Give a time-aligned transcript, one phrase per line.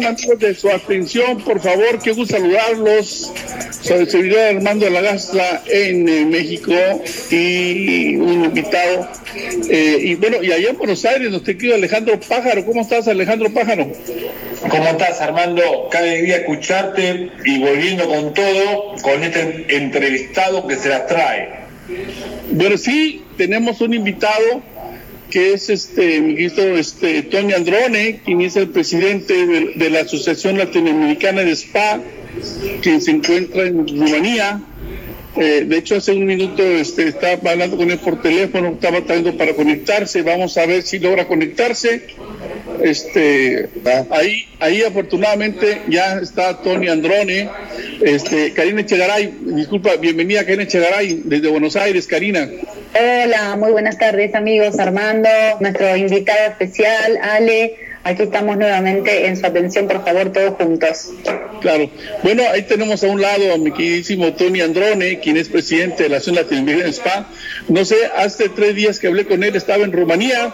[0.07, 1.38] ¿Cómo están amigos de su atención?
[1.41, 3.33] Por favor, qué gusto saludarlos.
[3.81, 6.72] Soy el servidor Armando de la Gastra en eh, México
[7.30, 9.09] y un invitado.
[9.69, 12.66] Eh, y bueno, y allá en Buenos Aires, nuestro querido Alejandro Pájaro.
[12.66, 13.91] ¿Cómo estás, Alejandro Pájaro?
[14.69, 15.89] ¿Cómo estás, Armando?
[15.91, 21.50] Cada día escucharte y volviendo con todo, con este entrevistado que se las trae.
[22.52, 24.61] Bueno, sí, tenemos un invitado
[25.30, 29.34] que es este ministro este Tony Androne, quien es el presidente
[29.75, 32.00] de, la Asociación Latinoamericana de Spa,
[32.81, 34.61] quien se encuentra en Rumanía.
[35.36, 39.38] Eh, de hecho, hace un minuto este, estaba hablando con él por teléfono, estaba tratando
[39.38, 40.23] para conectarse.
[40.23, 42.08] Vamos a ver si logra conectarse.
[42.81, 43.69] Este,
[44.09, 47.50] ahí, ahí afortunadamente ya está Tony Androne.
[48.02, 52.50] Este, Karina Echegaray, disculpa, bienvenida Karina Echegaray desde Buenos Aires, Karina.
[53.00, 59.45] Hola, muy buenas tardes amigos, Armando, nuestro invitado especial, Ale, aquí estamos nuevamente en su
[59.45, 61.12] atención, por favor, todos juntos.
[61.62, 61.92] Claro.
[62.23, 66.09] Bueno, ahí tenemos a un lado a mi queridísimo Tony Androne, quien es presidente de
[66.09, 67.30] la Asociación Latinoamericana Spa.
[67.68, 70.52] No sé, hace tres días que hablé con él, estaba en Rumanía.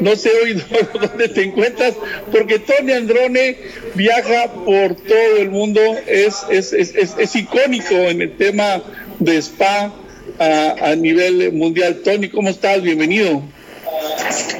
[0.00, 0.60] No sé hoy
[1.00, 1.94] dónde te encuentras,
[2.32, 3.56] porque Tony Androne
[3.94, 8.82] viaja por todo el mundo, es, es, es, es, es icónico en el tema
[9.20, 9.92] de spa
[10.38, 12.00] a, a nivel mundial.
[12.04, 12.82] Tony, ¿cómo estás?
[12.82, 13.42] Bienvenido.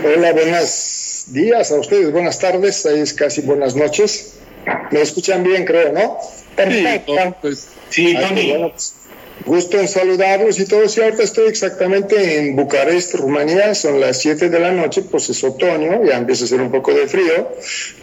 [0.04, 4.34] Hola, buenos días a ustedes, buenas tardes, ahí es casi buenas noches.
[4.90, 6.18] Me escuchan bien, creo, ¿no?
[6.56, 7.14] Perfecto.
[7.16, 8.50] Sí, pues, Sí, Ah, Tony.
[8.50, 8.94] bueno, pues,
[9.46, 10.88] gusto en saludarlos y todo.
[10.88, 15.42] Sí, ahorita estoy exactamente en Bucarest, Rumanía, son las 7 de la noche, pues es
[15.44, 17.48] otoño, ya empieza a hacer un poco de frío,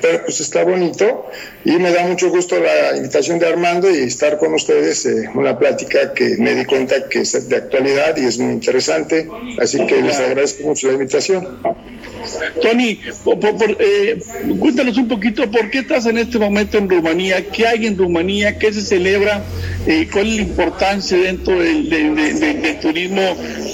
[0.02, 1.26] pero pues está bonito
[1.66, 5.58] y me da mucho gusto la invitación de Armando y estar con ustedes, eh, una
[5.58, 9.28] plática que me di cuenta que es de actualidad y es muy interesante,
[9.60, 11.48] así que les agradezco mucho la invitación.
[12.62, 14.20] Tony, por- por, eh,
[14.60, 18.60] cuéntanos un poquito por qué estás en este momento en Rumanía, qué hay en Rumanía,
[18.60, 19.44] qué se celebra,
[19.88, 23.22] eh, cuál es la importancia dentro del, del- del- del- turismo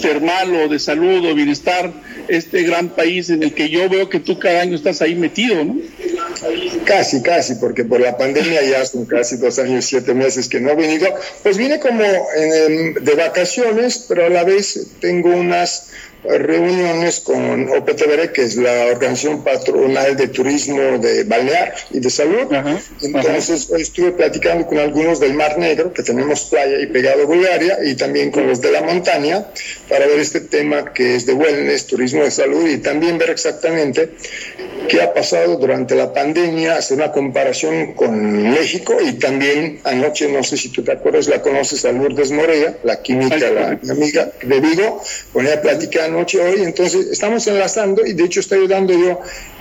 [0.02, 1.91] termal o de salud o bienestar,
[2.28, 5.63] este gran país en el que yo veo que tú cada año estás ahí metido,
[5.63, 5.78] ¿no?
[6.85, 10.72] Casi, casi, porque por la pandemia ya son casi dos años, siete meses que no
[10.72, 11.08] he venido.
[11.44, 15.90] Pues vine como em, de vacaciones, pero a la vez tengo unas
[16.23, 22.51] reuniones con OPTBR, que es la Organización Patronal de Turismo de Balnear y de Salud.
[22.51, 27.25] Ajá, Entonces hoy estuve platicando con algunos del Mar Negro, que tenemos playa y pegado
[27.28, 29.47] Bulgaria, y también con los de la montaña,
[29.88, 34.11] para ver este tema que es de wellness, turismo de salud, y también ver exactamente
[34.89, 40.44] qué ha pasado durante la pandemia, hacer una comparación con México, y también anoche, no
[40.44, 43.91] sé si tú te acuerdas, la conoces a Lourdes Morea, la química, Ay, la sí.
[43.91, 45.01] amiga de Vigo,
[45.34, 45.61] con ella
[46.07, 49.19] anoche hoy, entonces estamos enlazando, y de hecho estoy ayudando yo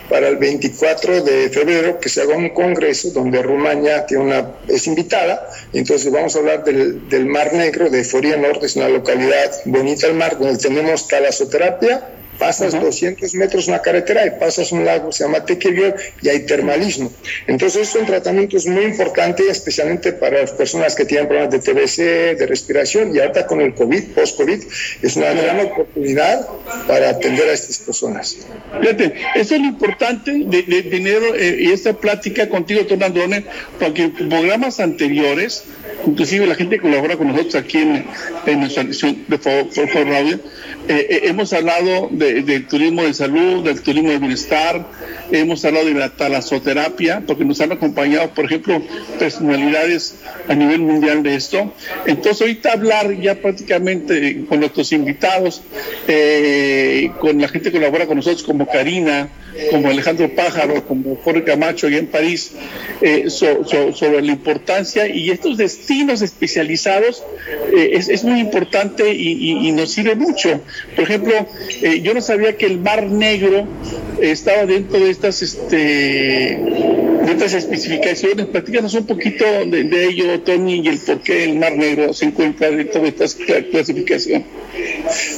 [0.08, 5.48] para el 24 de febrero que se haga un congreso donde Rumania tiene es invitada,
[5.72, 10.14] entonces vamos a hablar del, Mar Negro, de Foria Norte, es una localidad bonita al
[10.14, 12.08] mar, donde tenemos talasoterapia,
[12.38, 12.84] pasas Ajá.
[12.84, 17.12] 200 metros una carretera y pasas un lago, se llama Tequillo, y hay termalismo.
[17.46, 22.46] Entonces son tratamientos muy importantes, especialmente para las personas que tienen problemas de TBC, de
[22.46, 24.62] respiración, y ahorita con el COVID, post-COVID,
[25.02, 26.46] es una gran oportunidad
[26.86, 28.36] para atender a estas personas.
[28.80, 33.44] Fíjate, eso es lo importante de, de tener eh, y esta plática contigo, Tony Androne,
[33.78, 35.64] porque en programas anteriores,
[36.06, 38.04] inclusive la gente que colabora con nosotros aquí en,
[38.46, 40.38] en nuestra edición de For, For- For Radio,
[40.88, 44.86] Eh, eh, hemos hablado del turismo de salud, del turismo de bienestar,
[45.32, 48.80] hemos hablado de la talasoterapia, porque nos han acompañado, por ejemplo,
[49.18, 50.16] personalidades
[50.46, 51.72] a nivel mundial de esto.
[52.06, 55.62] Entonces, ahorita hablar ya prácticamente con nuestros invitados,
[56.06, 59.28] eh, con la gente que colabora con nosotros, como Karina,
[59.70, 62.52] como Alejandro Pájaro, como Jorge Camacho allá en París,
[63.30, 67.24] sobre la importancia y estos destinos especializados
[67.74, 70.60] es, muy importante y nos sirve mucho.
[70.94, 71.34] Por ejemplo,
[71.82, 73.66] eh, yo no sabía que el Mar Negro
[74.20, 78.46] estaba dentro de estas, este, de estas especificaciones.
[78.46, 82.70] Platícanos un poquito de, ello, Tony, y el por qué el Mar Negro se encuentra
[82.70, 83.26] dentro de esta
[83.70, 84.44] clasificación.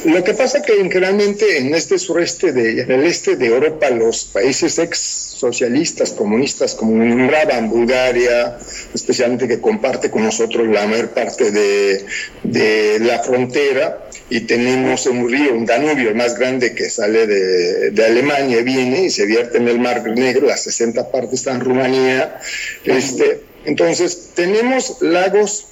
[0.04, 4.24] Lo que pasa que generalmente en este sureste, de, en el este de Europa, los
[4.24, 8.58] países ex socialistas, comunistas, como nombraban Bulgaria,
[8.92, 12.04] especialmente que comparte con nosotros la mayor parte de,
[12.42, 18.04] de la frontera, y tenemos un río, un Danubio, más grande que sale de, de,
[18.04, 22.38] Alemania, viene y se vierte en el Mar Negro, las 60 partes están en Rumanía.
[22.84, 25.66] Este, entonces, tenemos lagos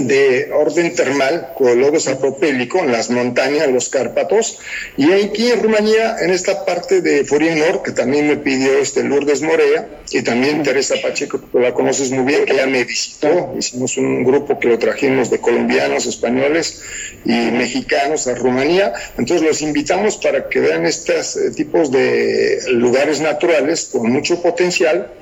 [0.00, 4.58] de orden termal, con lodo sapropélico, en las montañas, los Cárpatos,
[4.96, 9.42] y aquí en Rumanía, en esta parte de Furienor, que también me pidió este Lourdes
[9.42, 13.96] Morea, y también Teresa Pacheco, que la conoces muy bien, que ya me visitó, hicimos
[13.96, 16.82] un grupo que lo trajimos de colombianos, españoles
[17.24, 23.20] y mexicanos a Rumanía, entonces los invitamos para que vean estos eh, tipos de lugares
[23.20, 25.12] naturales con mucho potencial,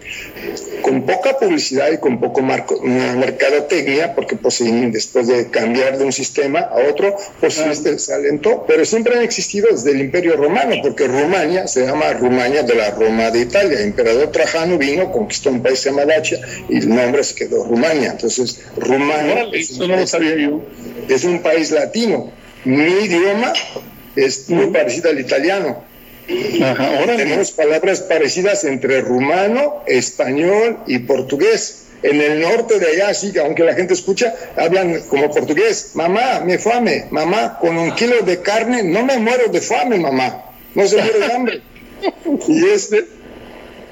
[0.83, 4.63] con poca publicidad y con poco marco, mercadotecnia, porque pues
[4.93, 9.23] después de cambiar de un sistema a otro, pues este se alentó, pero siempre han
[9.23, 13.79] existido desde el Imperio Romano, porque Rumania se llama Rumania de la Roma de Italia.
[13.79, 18.13] El emperador Trajano vino, conquistó un país llamado Dacia y el nombre se quedó Rumania.
[18.13, 20.17] Entonces, Rumania es, un país,
[21.09, 22.33] es un país latino.
[22.65, 23.53] Mi idioma
[24.17, 25.85] es muy parecido al italiano.
[26.27, 31.88] Tenemos palabras parecidas entre rumano, español y portugués.
[32.03, 35.91] En el norte de allá, sí, aunque la gente escucha, hablan como portugués.
[35.95, 37.07] Mamá, me fame.
[37.11, 40.45] Mamá, con un kilo de carne no me muero de fame, mamá.
[40.75, 41.63] No se muere de hambre.
[42.49, 43.05] Y este,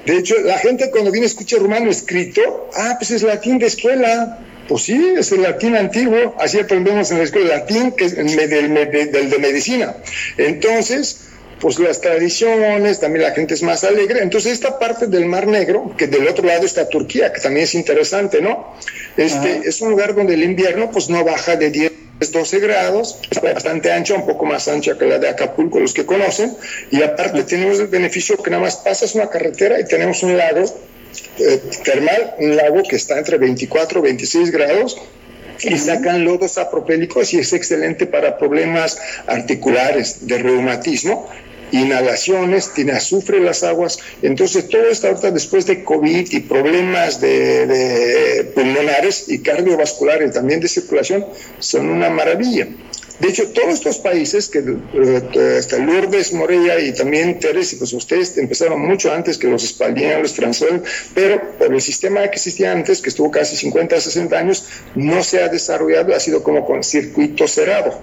[0.05, 3.67] de hecho, la gente cuando viene a escuchar rumano escrito, ah, pues es latín de
[3.67, 4.39] escuela.
[4.69, 6.33] Pues sí, es el latín antiguo.
[6.39, 9.97] Así aprendemos en la escuela latín, que es el, del de medicina.
[10.37, 11.26] Entonces,
[11.59, 14.21] pues las tradiciones, también la gente es más alegre.
[14.21, 17.75] Entonces, esta parte del Mar Negro, que del otro lado está Turquía, que también es
[17.75, 18.75] interesante, ¿no?
[19.15, 23.41] Este es un lugar donde el invierno pues no baja de 10 12 grados, es
[23.41, 26.55] bastante ancha, un poco más ancha que la de Acapulco, los que conocen,
[26.89, 30.65] y aparte tenemos el beneficio que nada más pasas una carretera y tenemos un lago
[31.37, 34.97] eh, termal, un lago que está entre 24 y 26 grados,
[35.63, 41.27] y sacan lodos apropélicos y es excelente para problemas articulares de reumatismo
[41.71, 43.99] inhalaciones, tiene azufre en las aguas.
[44.21, 50.67] Entonces, todo esto ahorita después de COVID y problemas de, pulmonares y cardiovasculares, también de
[50.67, 51.25] circulación,
[51.59, 52.67] son una maravilla.
[53.19, 58.37] De hecho, todos estos países, que eh, hasta Lourdes, Morella y también Teresa, pues ustedes
[58.37, 60.81] empezaron mucho antes que los españoles, los franceses,
[61.15, 65.41] pero por el sistema que existía antes, que estuvo casi 50, 60 años, no se
[65.41, 67.99] ha desarrollado, ha sido como con circuito cerrado.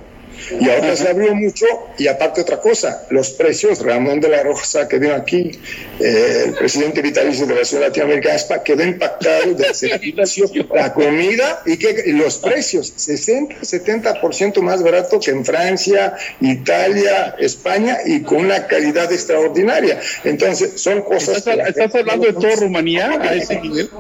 [0.61, 1.67] Y ahora se abrió mucho
[1.99, 5.53] y aparte otra cosa, los precios, Ramón de la Rosa que vino aquí,
[6.01, 11.77] eh, el presidente vitalicio de la ciudad latinoamericana, quedó impactado del servicio, la comida y,
[11.77, 18.67] que, los precios, 60, 70% más barato que en Francia, Italia, España y con una
[18.67, 20.01] calidad extraordinaria.
[20.25, 21.39] Entonces, son cosas...
[21.39, 23.91] ¿Estás, ¿estás hablando de toda Rumanía a ese nivel?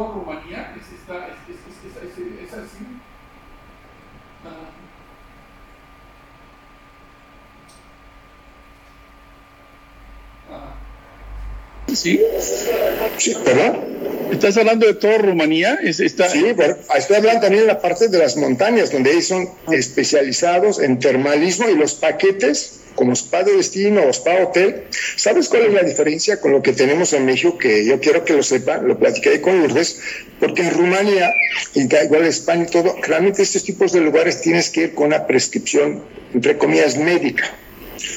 [11.95, 12.21] Sí.
[13.19, 13.79] Sí, ¿verdad?
[14.31, 15.79] ¿Estás hablando de toda Rumanía?
[15.83, 16.29] está...
[16.29, 16.45] Sí,
[16.97, 21.69] estoy hablando también de la parte de las montañas, donde ellos son especializados en termalismo
[21.69, 24.85] y los paquetes como spa de destino o spa hotel.
[25.17, 27.59] ¿Sabes cuál es la diferencia con lo que tenemos en México?
[27.59, 30.01] Que yo quiero que lo sepan, lo platiqué con Lourdes,
[30.41, 31.33] porque en Rumania,
[31.75, 35.27] y igual España y todo, realmente estos tipos de lugares tienes que ir con una
[35.27, 37.53] prescripción, entre comillas, médica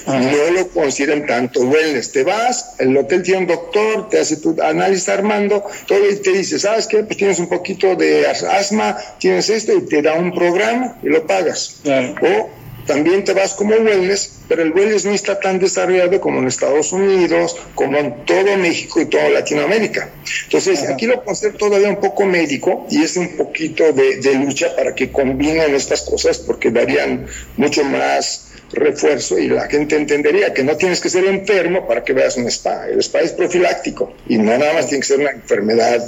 [0.05, 2.11] no lo consideran tanto wellness.
[2.11, 6.31] Te vas, el hotel tiene un doctor, te hace tu análisis armando, todo y te
[6.31, 7.03] dice, ¿sabes qué?
[7.03, 11.25] Pues tienes un poquito de asma, tienes esto y te da un programa y lo
[11.25, 11.81] pagas.
[11.85, 12.49] O
[12.87, 16.93] también te vas como wellness, pero el wellness no está tan desarrollado como en Estados
[16.93, 20.09] Unidos, como en todo México y toda Latinoamérica.
[20.45, 24.73] Entonces, aquí lo considero todavía un poco médico y es un poquito de, de lucha
[24.75, 27.27] para que combinen estas cosas porque darían
[27.57, 32.13] mucho más refuerzo y la gente entendería que no tienes que ser enfermo para que
[32.13, 32.87] veas un spa.
[32.87, 36.05] El spa es profiláctico y no nada más tiene que ser una enfermedad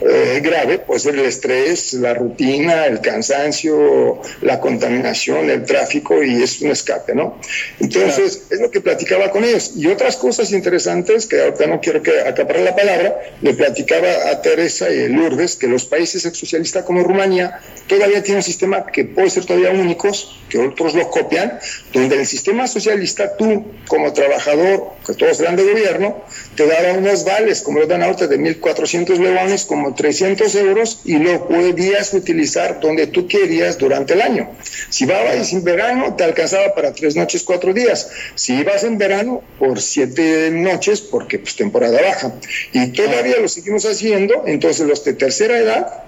[0.00, 6.42] eh, grave, puede ser el estrés, la rutina, el cansancio, la contaminación, el tráfico y
[6.42, 7.38] es un escape, ¿no?
[7.80, 9.72] Entonces, es lo que platicaba con ellos.
[9.76, 14.42] Y otras cosas interesantes, que ahorita no quiero que acaparar la palabra, le platicaba a
[14.42, 19.30] Teresa y Lourdes que los países exsocialistas como Rumanía todavía tienen un sistema que puede
[19.30, 21.58] ser todavía únicos, que otros lo copian,
[21.94, 26.24] donde el sistema socialista, tú como trabajador, que todos eran de gobierno,
[26.56, 31.18] te daba unos vales, como lo dan ahorita, de 1.400 leones, como 300 euros, y
[31.18, 34.50] lo podías utilizar donde tú querías durante el año.
[34.90, 38.10] Si ibas en verano, te alcanzaba para tres noches, cuatro días.
[38.34, 42.34] Si ibas en verano, por siete noches, porque pues temporada baja.
[42.72, 46.04] Y todavía lo seguimos haciendo, entonces los de tercera edad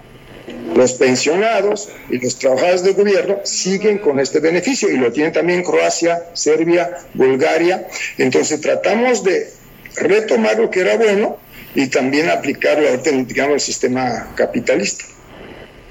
[0.75, 5.63] los pensionados y los trabajadores del gobierno siguen con este beneficio y lo tienen también
[5.63, 7.87] Croacia, Serbia, Bulgaria.
[8.19, 9.51] Entonces tratamos de
[9.97, 11.39] retomar lo que era bueno
[11.75, 15.05] y también aplicarlo, digamos, al sistema capitalista.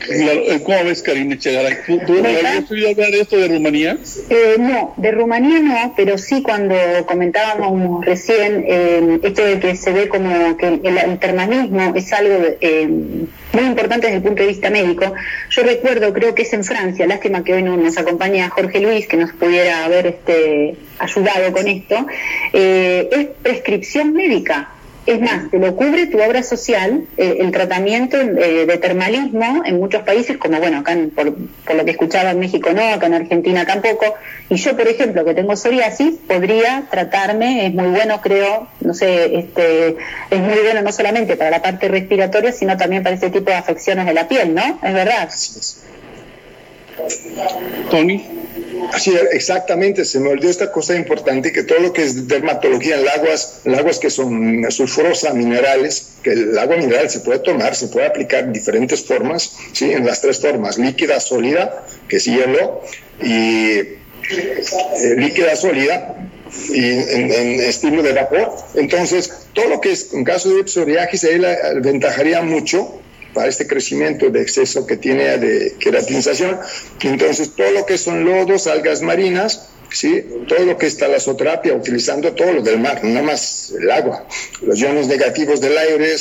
[0.09, 1.77] Eh, ¿Cómo ves, Karina Echegaray?
[2.05, 3.97] ¿Tú, habías oído hablar de esto de Rumanía?
[4.29, 9.91] Eh, no, de Rumanía no, pero sí cuando comentábamos recién eh, esto de que se
[9.91, 12.35] ve como que el internalismo es algo
[13.53, 15.13] muy importante desde el punto de vista médico.
[15.49, 19.07] Yo recuerdo, creo que es en Francia, lástima que hoy no nos acompaña Jorge Luis,
[19.07, 22.05] que nos pudiera haber este, ayudado con esto,
[22.53, 24.74] es prescripción médica.
[25.05, 29.79] Es más, te lo cubre tu obra social, eh, el tratamiento eh, de termalismo en
[29.79, 33.65] muchos países, como bueno, acá por, lo que escuchaba en México no, acá en Argentina
[33.65, 34.15] tampoco.
[34.49, 39.37] Y yo, por ejemplo, que tengo psoriasis, podría tratarme, es muy bueno, creo, no sé,
[39.37, 39.95] este,
[40.31, 43.57] es muy bueno no solamente para la parte respiratoria, sino también para ese tipo de
[43.57, 44.79] afecciones de la piel, ¿no?
[44.81, 45.29] Es verdad.
[47.89, 48.25] Tony.
[49.31, 53.61] Exactamente, se me olvidó esta cosa importante, que todo lo que es dermatología en aguas,
[53.65, 58.45] aguas que son sulfurosas, minerales, que el agua mineral se puede tomar, se puede aplicar
[58.45, 59.91] en diferentes formas, ¿sí?
[59.91, 62.81] en las tres formas, líquida, sólida, que es hielo,
[63.21, 66.15] y eh, líquida, sólida,
[66.69, 68.55] y en, estilo de vapor.
[68.75, 73.01] Entonces, todo lo que es, en caso de psoriasis, ahí la aventajaría mucho
[73.35, 76.57] para este crecimiento de exceso que tiene de queratinización.
[77.01, 80.25] Entonces, todo lo que son lodos, algas marinas, ¿sí?
[80.47, 84.25] todo lo que es talasoterapia, utilizando todo lo del mar, no más el agua,
[84.63, 86.15] los iones negativos del aire,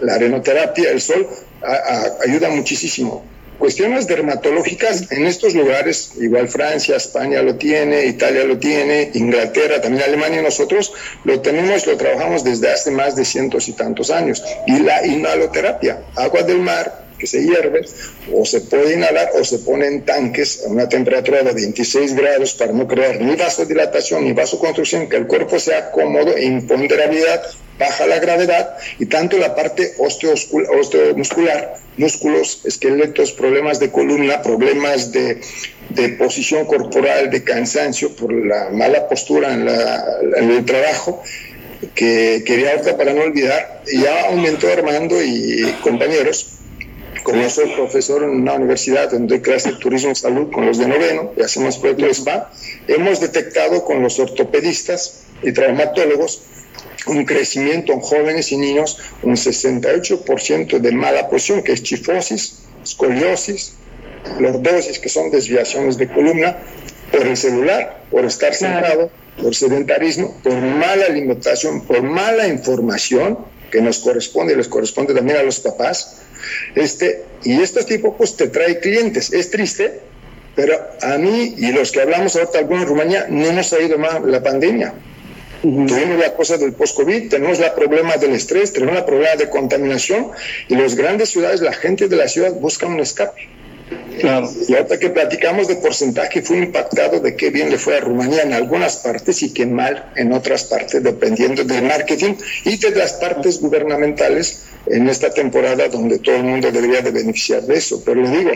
[0.00, 1.28] la arenoterapia, el sol,
[2.26, 3.24] ayuda muchísimo
[3.58, 10.04] cuestiones dermatológicas en estos lugares, igual Francia, España lo tiene, Italia lo tiene, Inglaterra, también
[10.04, 10.92] Alemania, nosotros
[11.24, 14.42] lo tenemos, lo trabajamos desde hace más de cientos y tantos años.
[14.66, 17.86] Y la inhaloterapia, agua del mar, que se hierve,
[18.32, 22.54] o se puede inhalar o se pone en tanques a una temperatura de 26 grados
[22.54, 27.42] para no crear ni vasodilatación ni vasoconstrucción, que el cuerpo sea cómodo e imponderabilidad,
[27.78, 35.40] baja la gravedad y tanto la parte osteomuscular, músculos, esqueletos, problemas de columna, problemas de,
[35.90, 40.04] de posición corporal, de cansancio por la mala postura en, la,
[40.36, 41.22] en el trabajo,
[41.94, 46.54] que quería ahorita para no olvidar, ya aumentó Armando y compañeros
[47.24, 50.76] como soy profesor en una universidad donde doy clase de turismo y salud con los
[50.76, 52.52] de noveno y hacemos proyectos SPA,
[52.86, 56.42] hemos detectado con los ortopedistas y traumatólogos
[57.06, 63.74] un crecimiento en jóvenes y niños, un 68% de mala posición, que es chifosis, escoliosis,
[64.38, 66.56] lordosis, que son desviaciones de columna,
[67.10, 73.38] por el celular, por estar sentado, por sedentarismo, por mala alimentación, por mala información,
[73.70, 76.22] que nos corresponde y les corresponde también a los papás,
[76.74, 79.32] este, y estos tipos pues te trae clientes.
[79.32, 80.00] Es triste,
[80.54, 83.98] pero a mí y los que hablamos ahorita, algunos en Rumanía, no nos ha ido
[83.98, 84.94] mal la pandemia.
[85.64, 90.30] Tuvimos la cosa del post-COVID, tenemos el problema del estrés, tenemos el problema de contaminación
[90.68, 93.48] y las grandes ciudades, la gente de la ciudad busca un escape.
[94.20, 94.50] Claro.
[94.68, 98.42] Y ahorita que platicamos de porcentaje, fue impactado de qué bien le fue a Rumanía
[98.42, 103.14] en algunas partes y qué mal en otras partes, dependiendo del marketing y de las
[103.14, 108.02] partes gubernamentales en esta temporada donde todo el mundo debería de beneficiar de eso.
[108.04, 108.50] Pero le digo,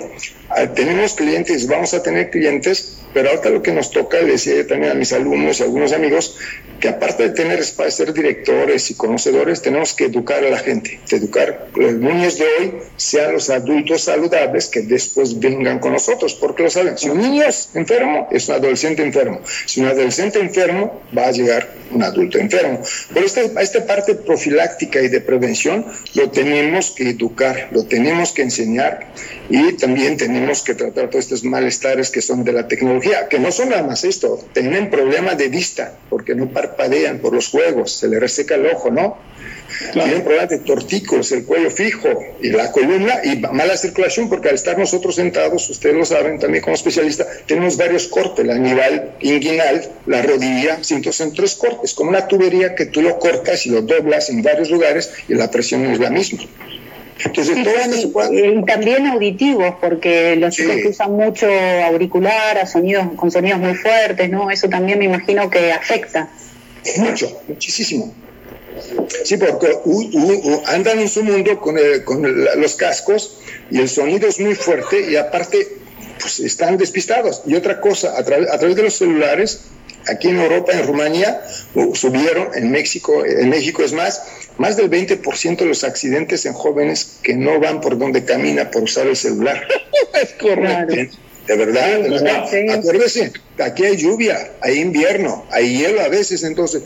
[0.50, 4.66] ah, tenemos clientes, vamos a tener clientes, pero ahorita lo que nos toca, le decía
[4.66, 6.37] también a mis alumnos y a algunos amigos,
[6.80, 11.00] que aparte de tener para ser directores y conocedores, tenemos que educar a la gente,
[11.11, 16.62] educar los niños de hoy sean los adultos saludables que después vengan con nosotros, porque
[16.62, 19.40] lo saben, si un niño es enfermo, es un adolescente enfermo.
[19.66, 22.80] Si un adolescente enfermo, va a llegar un adulto enfermo.
[23.12, 28.42] Por este, esta parte profiláctica y de prevención lo tenemos que educar, lo tenemos que
[28.42, 29.12] enseñar
[29.48, 33.50] y también tenemos que tratar todos estos malestares que son de la tecnología, que no
[33.50, 38.08] son nada más esto, tienen problemas de vista porque no parpadean por los juegos, se
[38.08, 39.16] le reseca el ojo, ¿no?
[39.92, 42.08] Tienen problemas de tortícolis, el cuello fijo
[42.40, 46.62] y la columna y mala circulación porque al estar nosotros sentados, ustedes lo saben también
[46.62, 52.26] como especialista, tenemos varios cortes, a nivel inguinal, la rodilla, en tres cortes, como una
[52.26, 55.98] tubería que tú lo cortas y lo doblas en varios lugares y la presión es
[55.98, 56.40] la misma.
[57.25, 57.56] Entonces,
[58.66, 61.48] también auditivos, porque los chicos que usan mucho
[61.84, 64.50] auricular, a sonidos, con sonidos muy fuertes, ¿no?
[64.50, 66.30] Eso también me imagino que afecta.
[66.98, 68.14] Mucho, muchísimo.
[69.25, 69.78] Sí, porque
[70.66, 71.76] andan en su mundo con,
[72.61, 73.38] los cascos
[73.70, 75.76] y el sonido es muy fuerte y aparte
[76.20, 77.42] pues están despistados.
[77.47, 79.61] Y otra cosa, a, a través de los celulares,
[80.08, 81.42] aquí en Europa, en Rumanía,
[81.94, 84.23] subieron, en México, en México es más,
[84.58, 88.82] más del 20% de los accidentes en jóvenes que no van por donde camina por
[88.82, 89.66] usar el celular.
[90.23, 91.18] es correcto.
[91.47, 92.04] De verdad,
[92.75, 96.82] acuérdese, aquí hay lluvia, hay invierno, hay hielo a veces, entonces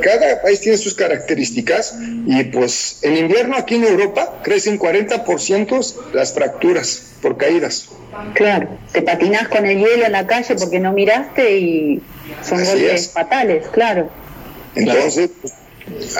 [0.00, 6.32] cada país tiene sus características y pues en invierno aquí en Europa crecen 40% las
[6.32, 7.88] fracturas por caídas.
[8.34, 12.02] Claro, te patinas con el hielo en la calle porque no miraste y
[12.42, 14.08] son golpes fatales, claro.
[14.74, 15.54] Entonces, pues,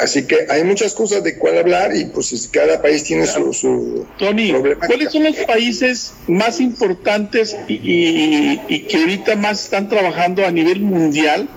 [0.00, 4.06] Así que hay muchas cosas de cuál hablar y pues cada país tiene su, su
[4.18, 4.52] Tony,
[4.86, 10.80] ¿cuáles son los países más importantes y, y, que ahorita más están trabajando a nivel
[10.80, 11.48] mundial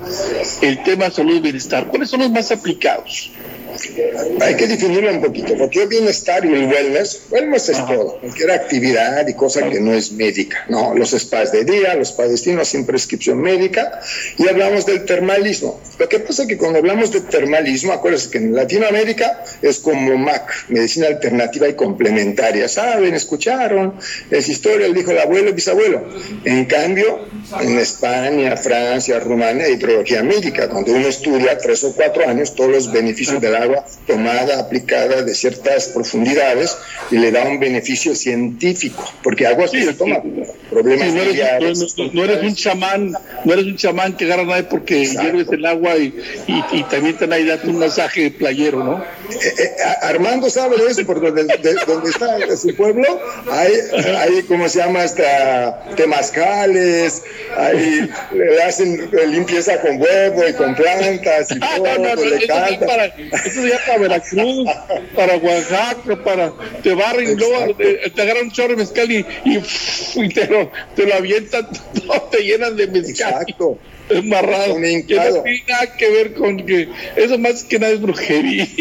[0.61, 1.87] el tema salud y bienestar?
[1.87, 3.31] ¿Cuáles son los más aplicados?
[4.41, 8.51] Hay que definirlo un poquito, porque el bienestar y el wellness, wellness es todo, cualquier
[8.51, 10.93] actividad y cosa que no es médica, ¿no?
[10.95, 13.99] Los spas de día, los spas destinos sin prescripción médica,
[14.37, 15.79] y hablamos del termalismo.
[15.97, 20.17] Lo que pasa es que cuando hablamos de termalismo, acuérdense que en Latinoamérica es como
[20.17, 22.67] MAC, medicina alternativa y complementaria.
[22.67, 23.13] ¿Saben?
[23.13, 23.95] ¿Escucharon?
[24.29, 26.07] Es historia, dijo el abuelo y bisabuelo.
[26.43, 27.27] En cambio,
[27.59, 32.71] en España, Francia, Rumania, hay hidrología médica, donde uno estudia tres o cuatro años todos
[32.71, 36.77] los beneficios del agua tomada, aplicada de ciertas profundidades
[37.11, 40.21] y le da un beneficio científico, porque agua sí, se toma.
[40.69, 43.13] Problemas no, eres, no, eres, un chamán,
[43.45, 46.13] no eres un chamán que agarra nadie porque hierves el agua y,
[46.47, 48.97] y, también te da un masaje playero, ¿no?
[48.97, 49.71] Eh, eh,
[50.01, 53.05] Armando sabe de eso, porque donde, donde está su pueblo
[53.51, 53.73] hay,
[54.17, 55.03] hay, ¿cómo se llama?
[55.03, 57.23] Hasta temazcales,
[57.57, 63.13] ahí le hacen limpieza con huevo y con plantas y todo, no, le canta
[63.47, 64.69] eso ya para Veracruz,
[65.15, 70.29] para Oaxaca, para te barren y luego te, agarran un chorro de mezcal y, y,
[70.29, 71.67] te, lo, te lo avientan,
[72.31, 73.41] te llenan de mezcal.
[73.41, 73.79] Exacto.
[74.09, 74.75] Embarrado.
[74.75, 78.67] Que no tiene nada que ver con que eso más que nada es brujería.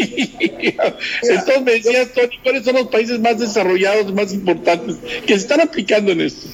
[1.23, 5.61] Entonces me decías, Tony, ¿cuáles son los países más desarrollados, más importantes que se están
[5.61, 6.47] aplicando en esto?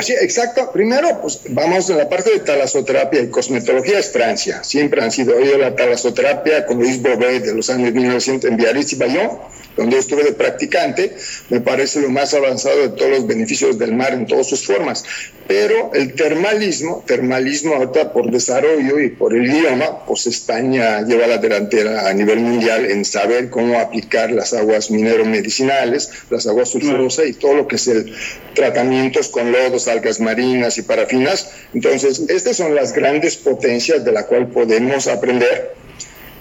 [0.00, 0.70] Sí, exacto.
[0.72, 4.62] Primero, pues vamos a la parte de talasoterapia y cosmetología es Francia.
[4.62, 8.92] Siempre han sido oído la talasoterapia con Luis Bobet de los años 1900 en Biarritz
[8.92, 9.38] y Bayonne
[9.78, 11.16] donde yo estuve de practicante,
[11.50, 15.04] me parece lo más avanzado de todos los beneficios del mar en todas sus formas.
[15.46, 21.38] Pero el termalismo, termalismo ahorita por desarrollo y por el idioma, pues España lleva la
[21.38, 27.34] delantera a nivel mundial en saber cómo aplicar las aguas minero-medicinales, las aguas sulfurosas y
[27.34, 28.12] todo lo que es el
[28.56, 31.52] tratamientos con lodos, algas marinas y parafinas.
[31.72, 35.76] Entonces, estas son las grandes potencias de la cual podemos aprender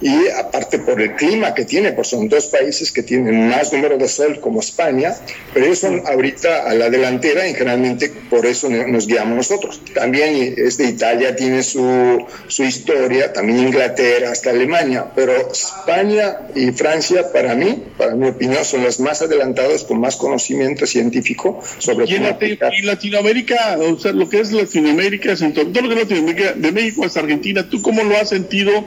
[0.02, 3.98] y aparte por el clima que tiene, pues son dos países que tienen más número
[3.98, 5.16] de sol como España,
[5.54, 9.82] pero ellos son ahorita a la delantera y generalmente por eso nos guiamos nosotros.
[9.94, 17.32] También este Italia tiene su, su historia, también Inglaterra, hasta Alemania, pero España y Francia
[17.32, 22.16] para mí, para mi opinión, son las más adelantadas con más conocimiento científico sobre y,
[22.16, 27.06] y Latinoamérica, o sea, lo que es Latinoamérica, todo lo que es Latinoamérica, de México
[27.06, 28.86] hasta Argentina, ¿tú cómo lo has sentido?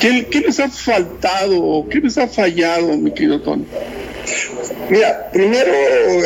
[0.00, 1.86] ¿Qué, ¿Qué les ha faltado?
[1.90, 3.64] ¿Qué les ha fallado, mi querido Tony?
[4.90, 5.72] Mira, primero,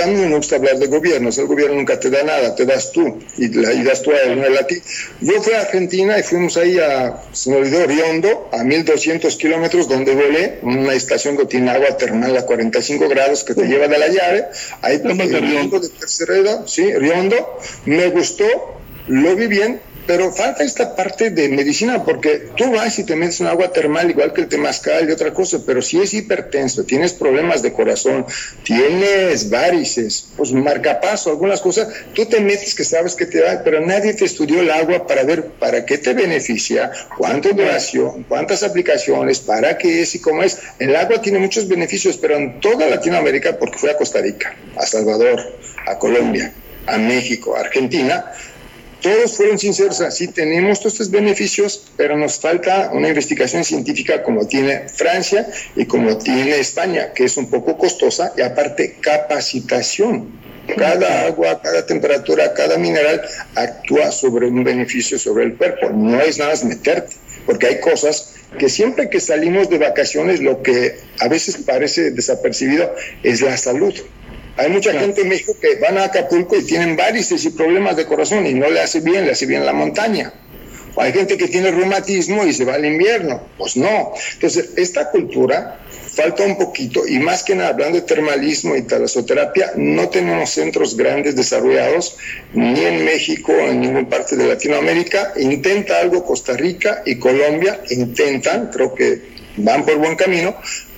[0.03, 1.39] a mí me gusta hablar de gobiernos.
[1.39, 3.49] El gobierno nunca te da nada, te das tú y,
[3.85, 4.83] das tú a él, no a ti.
[5.21, 9.87] Yo fui a Argentina y fuimos ahí a, se me olvidó, Riondo, a 1200 kilómetros,
[9.87, 13.99] donde volé, una estación que tiene agua termal a 45 grados que te lleva de
[13.99, 14.47] la llave.
[14.83, 15.79] Ahí, de Riondo?
[15.79, 17.59] de tercera edad, sí, Riondo.
[17.85, 18.45] Me gustó,
[19.07, 23.41] lo vi bien, pero falta esta parte de medicina, porque tú vas y te metes
[23.43, 27.13] en agua termal igual que el temazcal y otra cosa, pero si es hipertenso, tienes
[27.13, 28.27] problemas de corazón,
[28.65, 33.87] tienes varices, pues marcapaso, algunas cosas, tú te metes que sabes que te da, pero
[33.87, 39.39] nadie te estudió el agua para ver para qué te beneficia, cuánta duración, cuántas aplicaciones,
[39.39, 40.59] para qué es y cómo es.
[40.81, 44.85] El agua tiene muchos beneficios, pero en toda Latinoamérica, porque fue a Costa Rica, a
[44.85, 45.41] Salvador,
[45.87, 46.53] a Colombia,
[46.89, 48.33] a México, a Argentina,
[49.01, 54.47] todos fueron sinceros, así tenemos todos estos beneficios, pero nos falta una investigación científica como
[54.47, 60.41] tiene Francia y como tiene España, que es un poco costosa, y aparte capacitación.
[60.77, 63.21] Cada agua, cada temperatura, cada mineral
[63.57, 65.91] actúa sobre un beneficio sobre el cuerpo.
[65.91, 70.63] No es nada más meterte, porque hay cosas que siempre que salimos de vacaciones lo
[70.63, 73.95] que a veces parece desapercibido es la salud.
[74.61, 78.05] Hay mucha gente en México que van a Acapulco y tienen varices y problemas de
[78.05, 80.35] corazón y no le hace bien, le hace bien la montaña.
[80.95, 83.43] O hay gente que tiene reumatismo y se va al invierno.
[83.57, 84.13] Pues no.
[84.35, 85.81] Entonces, esta cultura
[86.13, 90.95] falta un poquito y más que nada hablando de termalismo y talasoterapia, no tenemos centros
[90.95, 92.17] grandes desarrollados
[92.53, 95.33] ni en México, en ninguna parte de Latinoamérica.
[95.37, 99.23] Intenta algo Costa Rica y Colombia, intentan, creo que
[99.57, 100.55] van por buen camino,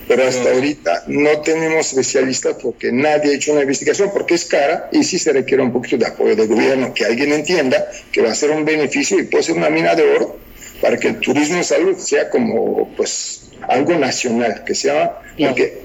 [0.08, 4.88] pero hasta ahorita no tenemos especialistas porque nadie ha hecho una investigación porque es cara
[4.92, 8.32] y sí se requiere un poquito de apoyo del gobierno, que alguien entienda que va
[8.32, 10.38] a ser un beneficio y puede ser una mina de oro
[10.80, 15.82] para que el turismo de salud sea como pues algo nacional, que sea, porque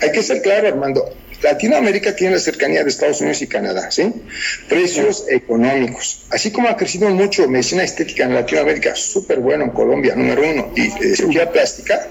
[0.00, 4.12] hay que ser claro, Armando, Latinoamérica tiene la cercanía de Estados Unidos y Canadá, ¿sí?
[4.68, 6.24] Precios económicos.
[6.30, 10.72] Así como ha crecido mucho medicina estética en Latinoamérica, súper bueno en Colombia, número uno,
[10.76, 12.08] y eh, cirugía plástica,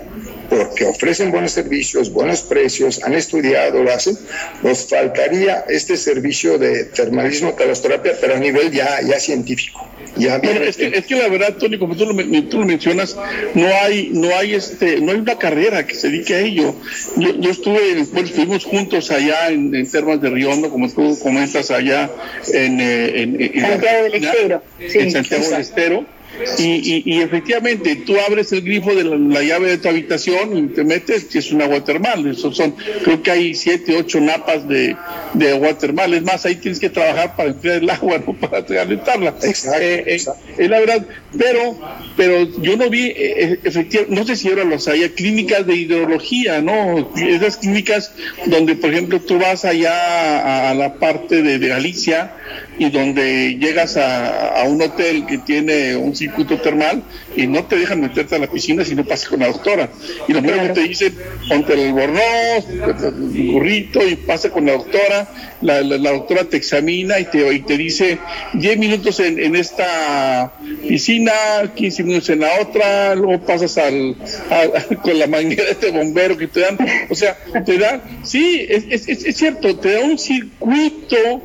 [0.51, 4.17] porque ofrecen buenos servicios, buenos precios, han estudiado, lo hacen,
[4.61, 9.87] nos faltaría este servicio de termalismo, talosterapia, pero a nivel ya, ya científico.
[10.17, 13.15] Ya es, que, la verdad, Tony, como tú lo, tú lo, mencionas,
[13.53, 16.75] no hay, no hay este, no hay una carrera que se dedique a ello.
[17.15, 21.71] Yo, yo estuve, bueno, estuvimos juntos allá en, en Termas de Riondo, como tú comentas
[21.71, 22.11] allá
[22.53, 24.63] en, eh, en, Santiago del Estero.
[24.79, 26.20] En Santiago del Estero
[26.57, 30.83] y, y, efectivamente, tú abres el grifo de la, llave de tu habitación y te
[30.83, 32.25] metes, y es un agua termal.
[32.27, 34.95] Eso son, creo que hay siete, ocho napas de,
[35.33, 36.13] de agua termal.
[36.13, 39.35] Es más, ahí tienes que trabajar para enfriar el agua, no para calentarla.
[39.43, 41.05] Exacto, eh, eh, es la verdad.
[41.37, 41.79] Pero,
[42.17, 46.61] pero yo no vi, eh, efectivamente, no sé si ahora los hay, clínicas de hidrología,
[46.61, 47.11] ¿no?
[47.15, 48.13] Esas clínicas
[48.45, 52.33] donde, por ejemplo, tú vas allá a, la parte de, de Galicia
[52.77, 57.03] y donde llegas a, a un hotel que tiene un circuito termal
[57.35, 59.89] y no te dejan meterte a la piscina si no pasas con la doctora.
[60.27, 61.15] Y lo primero que te dicen,
[61.47, 65.27] ponte el bornoz, el burrito y pasa con la doctora.
[65.61, 68.17] La, la, doctora te examina y te, y te dice
[68.53, 70.53] 10 minutos en, en, esta
[70.87, 71.31] piscina,
[71.75, 74.15] 15 minutos en la otra, luego pasas al,
[75.03, 76.77] con la manguera de este bombero que te dan.
[77.09, 81.41] O sea, te dan, sí, es, es, es cierto, te da un circuito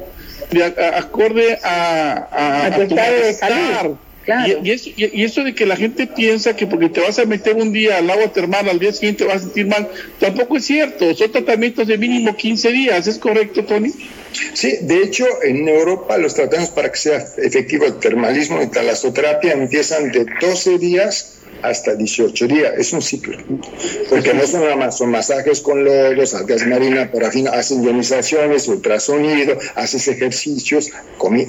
[0.51, 3.97] de acorde a, a, tu estado de salud.
[4.27, 7.99] Y, eso, de que la gente piensa que porque te vas a meter un día
[7.99, 11.15] al agua termal, al día siguiente vas a sentir mal, tampoco es cierto.
[11.15, 13.93] Son tratamientos de mínimo 15 días, ¿es correcto, Tony?
[14.53, 19.53] Sí, de hecho, en Europa los tratamientos para que sea efectivo el termalismo y talasoterapia
[19.53, 22.73] empiezan de 12 días hasta 18 días.
[22.77, 23.39] Es un ciclo.
[24.11, 29.57] Porque no son nada más, son masajes con lodos, algas marinas, parafina, hacen ionizaciones, ultrasonido,
[29.77, 30.91] haces ejercicios,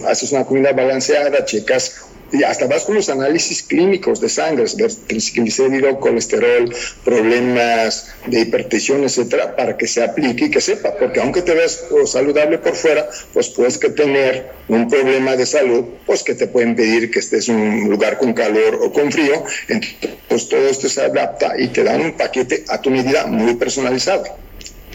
[0.08, 4.92] haces una comida balanceada, checas y hasta vas con los análisis clínicos de sangre, ver
[5.08, 11.42] triglicérido, colesterol, problemas de hipertensión, etcétera, para que se aplique y que sepa, porque aunque
[11.42, 16.48] te ves saludable por fuera, pues puedes tener un problema de salud, pues que te
[16.48, 20.68] puede impedir que estés en un lugar con calor o con frío, entonces pues todo
[20.68, 24.47] esto se adapta y te dan un paquete a tu medida muy personalizado.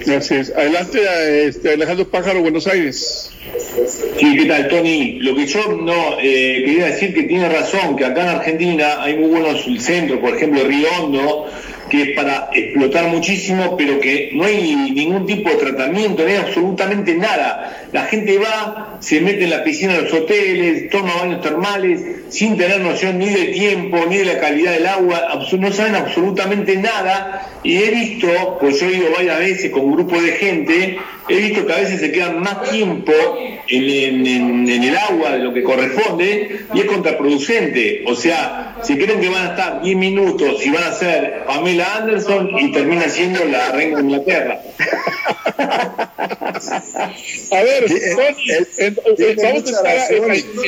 [0.06, 0.52] Gracias.
[0.56, 0.98] Adelante,
[1.46, 3.30] este, Alejandro Pájaro, Buenos Aires.
[4.18, 5.18] Sí, ¿qué tal, Tony?
[5.20, 9.16] Lo que yo no eh, quería decir que tiene razón, que acá en Argentina hay
[9.16, 11.50] muy buenos centros, por ejemplo, Río Hondo,
[11.90, 16.36] que es para explotar muchísimo, pero que no hay ningún tipo de tratamiento, no hay
[16.36, 17.88] absolutamente nada.
[17.92, 22.56] La gente va, se mete en la piscina de los hoteles, toma baños termales, sin
[22.56, 25.22] tener noción ni de tiempo, ni de la calidad del agua,
[25.58, 27.51] no saben absolutamente nada.
[27.62, 30.98] Y he visto, pues yo he ido varias veces con un grupo de gente,
[31.28, 33.12] he visto que a veces se quedan más tiempo
[33.68, 38.04] en, en, el agua de lo que corresponde y es contraproducente.
[38.06, 41.96] O sea, si creen que van a estar 10 minutos y van a ser Pamela
[41.96, 44.60] Anderson y termina siendo la reina de Inglaterra.
[47.52, 50.12] A ver, Tony, vamos a estar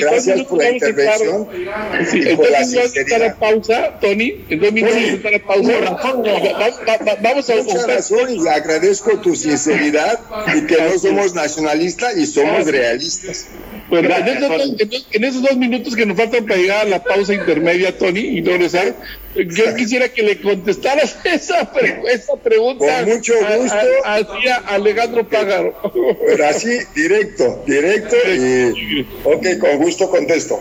[0.01, 1.49] Gracias por la intervención.
[1.53, 4.45] Entonces vamos a estar a pausa, Tony.
[4.49, 5.73] En dos minutos vamos a estar a pausa.
[7.23, 10.21] Vamos a Mucha razón y agradezco tu sinceridad
[10.55, 13.47] y que no somos nacionalistas y somos realistas.
[13.89, 14.61] Bueno, en esos, dos,
[15.11, 18.41] en esos, dos, minutos que nos faltan para llegar a la pausa intermedia, Tony, y
[18.41, 18.95] no regresar,
[19.35, 21.71] yo quisiera que le contestaras esa,
[22.11, 23.01] esa pregunta.
[23.01, 23.77] Con mucho gusto.
[24.05, 25.75] Hacia Alejandro Págaro.
[26.27, 28.17] Pero así, directo, directo.
[28.27, 30.61] Y, ok, con gusto contesto.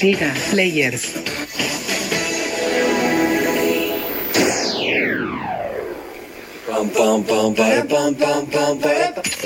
[0.01, 1.13] Llega Players.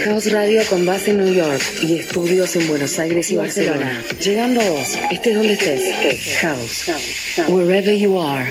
[0.05, 4.03] House Radio con base en New York y estudios en Buenos Aires y Barcelona.
[4.23, 6.38] Llegando a vos, estés donde estés.
[6.41, 6.91] House.
[7.49, 8.47] Wherever you are.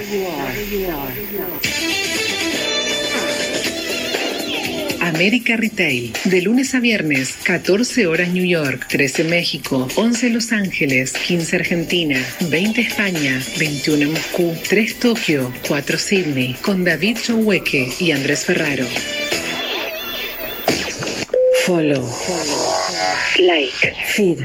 [5.21, 11.13] América Retail, de lunes a viernes, 14 horas New York, 13 México, 11 Los Ángeles,
[11.13, 18.45] 15 Argentina, 20 España, 21 Moscú, 3 Tokio, 4 Sydney, con David Chohueque y Andrés
[18.45, 18.83] Ferraro.
[21.67, 22.09] Follow.
[23.37, 23.93] Like.
[24.07, 24.39] Feed.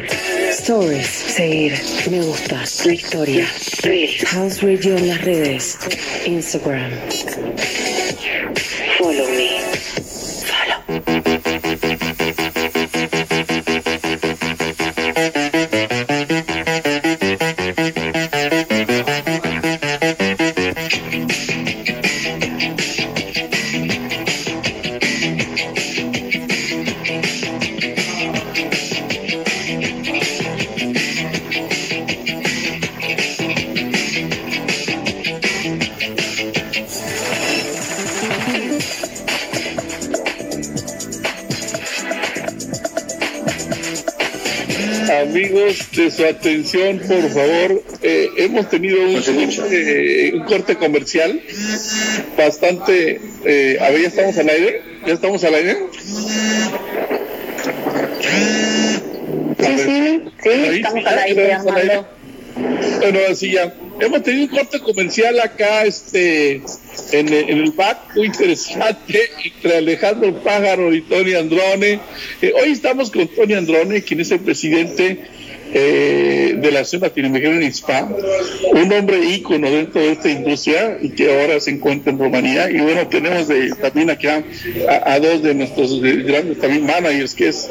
[0.50, 1.06] Stories.
[1.06, 1.72] Seguir.
[2.10, 2.64] Me gusta.
[2.84, 3.46] La historia.
[4.26, 5.78] House Radio en las redes.
[6.26, 6.92] Instagram.
[8.98, 9.35] Follow
[11.00, 11.35] Thank you.
[46.16, 47.82] Su atención, por favor.
[48.02, 49.22] Eh, hemos tenido un,
[49.70, 51.40] eh, un, corte comercial
[52.36, 53.20] bastante.
[53.44, 54.82] Eh, a ver, ya estamos al aire.
[55.06, 55.76] ¿Ya estamos al aire?
[59.58, 62.08] Sí, sí, sí, estamos al aire, Armando.
[63.00, 63.74] Bueno, así ya.
[63.98, 66.60] Hemos tenido un corte comercial acá, este,
[67.12, 72.00] en, en el back, muy interesante, entre Alejandro Pájaro y Tony Androne.
[72.42, 75.35] Eh, hoy estamos con Tony Androne, quien es el presidente
[75.72, 78.08] eh, de la Asociación Latinoamericana en ISPA,
[78.72, 82.70] un hombre ícono dentro de esta industria y que ahora se encuentra en Rumanía.
[82.70, 83.48] Y bueno, tenemos
[83.80, 84.42] también acá
[85.04, 87.68] a, dos de nuestros grandes también managers, que es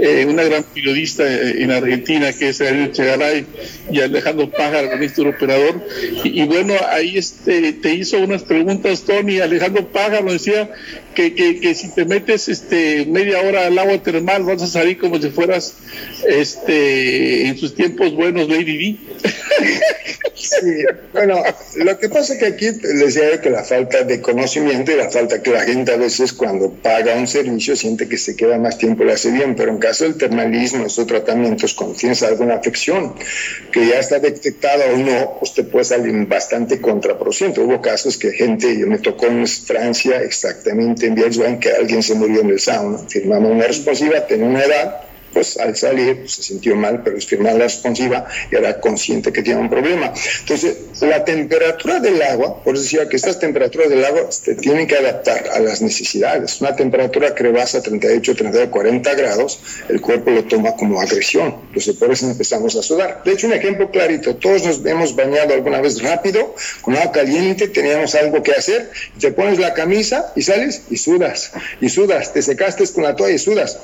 [0.00, 3.46] eh, una gran periodista en Argentina, que es Ariel Chegaray,
[3.90, 5.80] y Alejandro Pájaro, ministro operador.
[6.24, 9.40] Y, y, bueno, ahí este, te hizo unas preguntas, Tony.
[9.40, 10.70] Alejandro Pájaro decía
[11.14, 14.98] que, que, que, si te metes este, media hora al agua termal vas a salir
[14.98, 15.74] como si fueras
[16.28, 18.98] este, en sus tiempos buenos Lady D.
[20.34, 21.42] Sí, bueno,
[21.76, 25.10] lo que pasa es que aquí les decía que la falta de conocimiento y la
[25.10, 28.76] falta que la gente a veces cuando paga un servicio siente que se queda más
[28.76, 33.14] tiempo le hace bien, pero en caso del termalismo, estos tratamientos, cuando tienes alguna afección
[33.72, 37.60] que ya está detectada o no, pues te puede salir bastante contraproducente.
[37.60, 42.14] Hubo casos que gente, yo me tocó en Francia exactamente en Bielsa, que alguien se
[42.14, 45.00] murió en el sauna, firmamos una responsiva, tenía una edad,
[45.34, 49.32] pues al salir pues, se sintió mal, pero es firmar la responsiva y era consciente
[49.32, 50.12] que tiene un problema.
[50.40, 54.86] Entonces, la temperatura del agua, por eso decía que estas temperaturas del agua se tienen
[54.86, 56.60] que adaptar a las necesidades.
[56.60, 61.56] Una temperatura que rebasa 38, 39, 40 grados, el cuerpo lo toma como agresión.
[61.66, 63.22] Entonces, por eso empezamos a sudar.
[63.24, 67.68] De hecho, un ejemplo clarito, todos nos hemos bañado alguna vez rápido, con agua caliente,
[67.68, 72.40] teníamos algo que hacer, te pones la camisa y sales y sudas, y sudas, te
[72.40, 73.78] secaste con la toalla y sudas.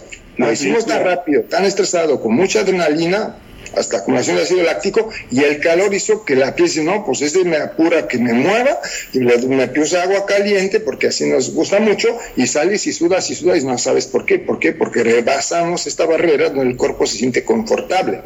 [0.47, 3.37] Lo hicimos tan rápido, tan estresado, con mucha adrenalina,
[3.77, 7.23] hasta acumulación de ácido láctico, y el calor hizo que la piel dice, no, pues
[7.23, 8.81] este me apura que me mueva,
[9.13, 13.31] y le, me puse agua caliente, porque así nos gusta mucho, y sales y sudas
[13.31, 14.39] y sudas y no sabes por qué.
[14.39, 14.73] ¿Por qué?
[14.73, 18.23] Porque rebasamos esta barrera donde el cuerpo se siente confortable.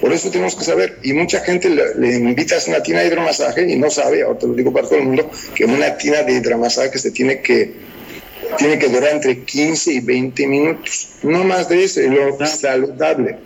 [0.00, 3.08] Por eso tenemos que saber, y mucha gente le, le invitas a una tina de
[3.08, 6.22] hidromasaje y no sabe, ahora te lo digo para todo el mundo, que una tina
[6.22, 7.96] de hidromasaje se tiene que
[8.58, 13.38] tiene que durar entre 15 y 20 minutos, no más de eso, es lo saludable.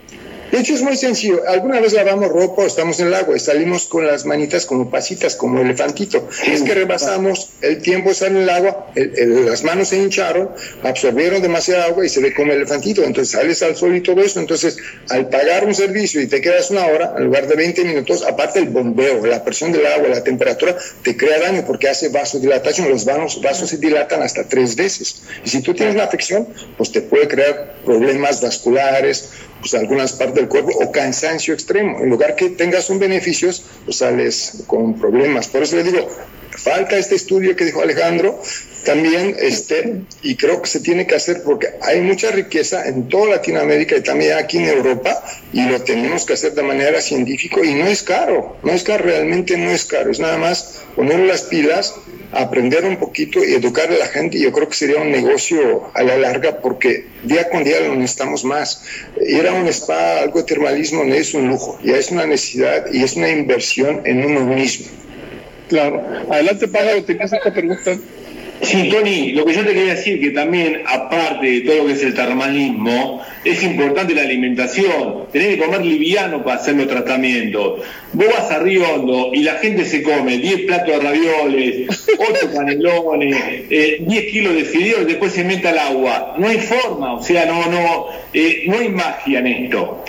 [0.51, 1.43] De hecho, es muy sencillo.
[1.47, 4.91] Alguna vez lavamos ropa o estamos en el agua y salimos con las manitas como
[4.91, 6.29] pasitas, como elefantito.
[6.47, 10.51] Es que rebasamos, el tiempo está en el agua, las manos se hincharon,
[10.83, 13.05] absorbieron demasiada agua y se ve como elefantito.
[13.05, 14.41] Entonces sales al sol y todo eso.
[14.41, 14.77] Entonces,
[15.09, 18.59] al pagar un servicio y te quedas una hora, en lugar de 20 minutos, aparte
[18.59, 22.89] el bombeo, la presión del agua, la temperatura, te crea daño porque hace vasodilatación.
[22.91, 25.23] Los vasos, vasos se dilatan hasta tres veces.
[25.45, 30.37] Y si tú tienes una afección, pues te puede crear problemas vasculares, pues algunas partes
[30.37, 32.01] del cuerpo o cansancio extremo.
[32.01, 33.51] En lugar que tengas un beneficio,
[33.85, 35.49] pues sales con problemas.
[35.49, 36.09] Por eso le digo,
[36.57, 38.43] falta este estudio que dijo Alejandro
[38.85, 43.37] también, este, y creo que se tiene que hacer porque hay mucha riqueza en toda
[43.37, 47.75] Latinoamérica y también aquí en Europa, y lo tenemos que hacer de manera científica y
[47.75, 51.43] no es caro, no es caro, realmente no es caro, es nada más poner las
[51.43, 51.95] pilas,
[52.33, 56.03] aprender un poquito y educar a la gente, yo creo que sería un negocio a
[56.03, 58.85] la larga porque día con día lo necesitamos más.
[59.21, 62.87] Ir a un spa, algo de termalismo no es un lujo, ya es una necesidad
[62.93, 64.87] y es una inversión en uno mismo.
[65.71, 66.03] Claro.
[66.29, 67.93] Adelante, Pájaro, tenías esta pregunta.
[68.61, 71.93] Sí, Tony, lo que yo te quería decir que también, aparte de todo lo que
[71.93, 75.29] es el termalismo, es importante la alimentación.
[75.33, 77.81] Tenés que comer liviano para hacer los tratamientos.
[78.13, 82.51] Vos vas a Río Hondo y la gente se come 10 platos de ravioles, 8
[82.53, 86.35] canelones, 10 eh, kilos de fideos y después se mete al agua.
[86.37, 90.05] No hay forma, o sea, no, no, eh, no hay magia en esto.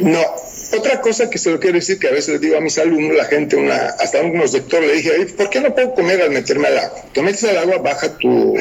[0.00, 0.20] No,
[0.72, 3.16] otra cosa que se lo quiero decir, que a veces le digo a mis alumnos,
[3.16, 6.68] la gente, una, hasta algunos doctores, le dije, ¿por qué no puedo comer al meterme
[6.68, 7.04] al agua?
[7.12, 8.56] Te metes al agua, baja tu,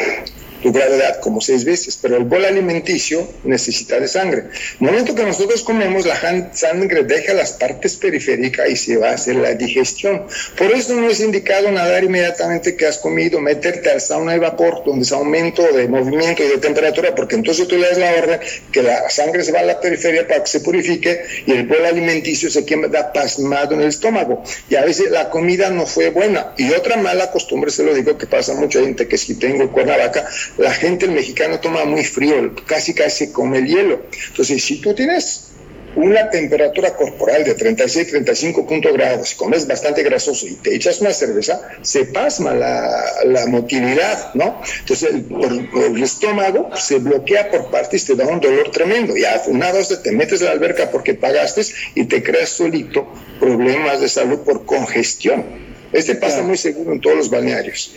[0.63, 4.45] tu gravedad como seis veces, pero el bol alimenticio necesita de sangre.
[4.79, 6.15] El momento que nosotros comemos, la
[6.53, 10.25] sangre deja las partes periféricas y se va a hacer la digestión.
[10.57, 14.83] Por eso no es indicado nadar inmediatamente que has comido, meterte al sauna de vapor,
[14.85, 18.39] donde es aumento de movimiento y de temperatura, porque entonces tú le das la orden
[18.71, 21.85] que la sangre se va a la periferia para que se purifique y el bol
[21.85, 24.41] alimenticio se queda pasmado en el estómago.
[24.69, 26.53] Y a veces la comida no fue buena.
[26.57, 30.25] Y otra mala costumbre, se lo digo, que pasa mucha gente, que si tengo Cuernavaca,
[30.57, 34.01] la gente, el mexicano toma muy frío, casi casi come el hielo.
[34.29, 35.53] Entonces, si tú tienes
[35.95, 41.13] una temperatura corporal de 36, 35 puntos grados, comes bastante grasoso y te echas una
[41.13, 44.59] cerveza, se pasma la, motilidad, ¿no?
[44.79, 49.15] Entonces el, estómago se bloquea por partes y te da un dolor tremendo.
[49.15, 51.61] Y a una dos te metes en la alberca porque pagaste
[51.95, 53.07] y te creas solito
[53.39, 55.43] problemas de salud por congestión.
[55.91, 57.93] Este pasa muy seguro en todos los balnearios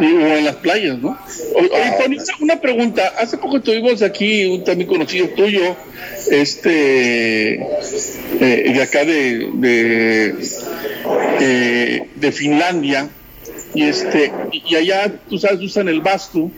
[0.00, 1.18] o en las playas, ¿no?
[1.54, 1.70] Oye,
[2.02, 3.14] Tony, una pregunta.
[3.18, 5.76] Hace poco tuvimos aquí un también conocido tuyo,
[6.30, 10.34] este, eh, de acá de, de,
[11.40, 13.08] eh, de Finlandia,
[13.74, 16.50] y este y allá tú sabes usan el bastu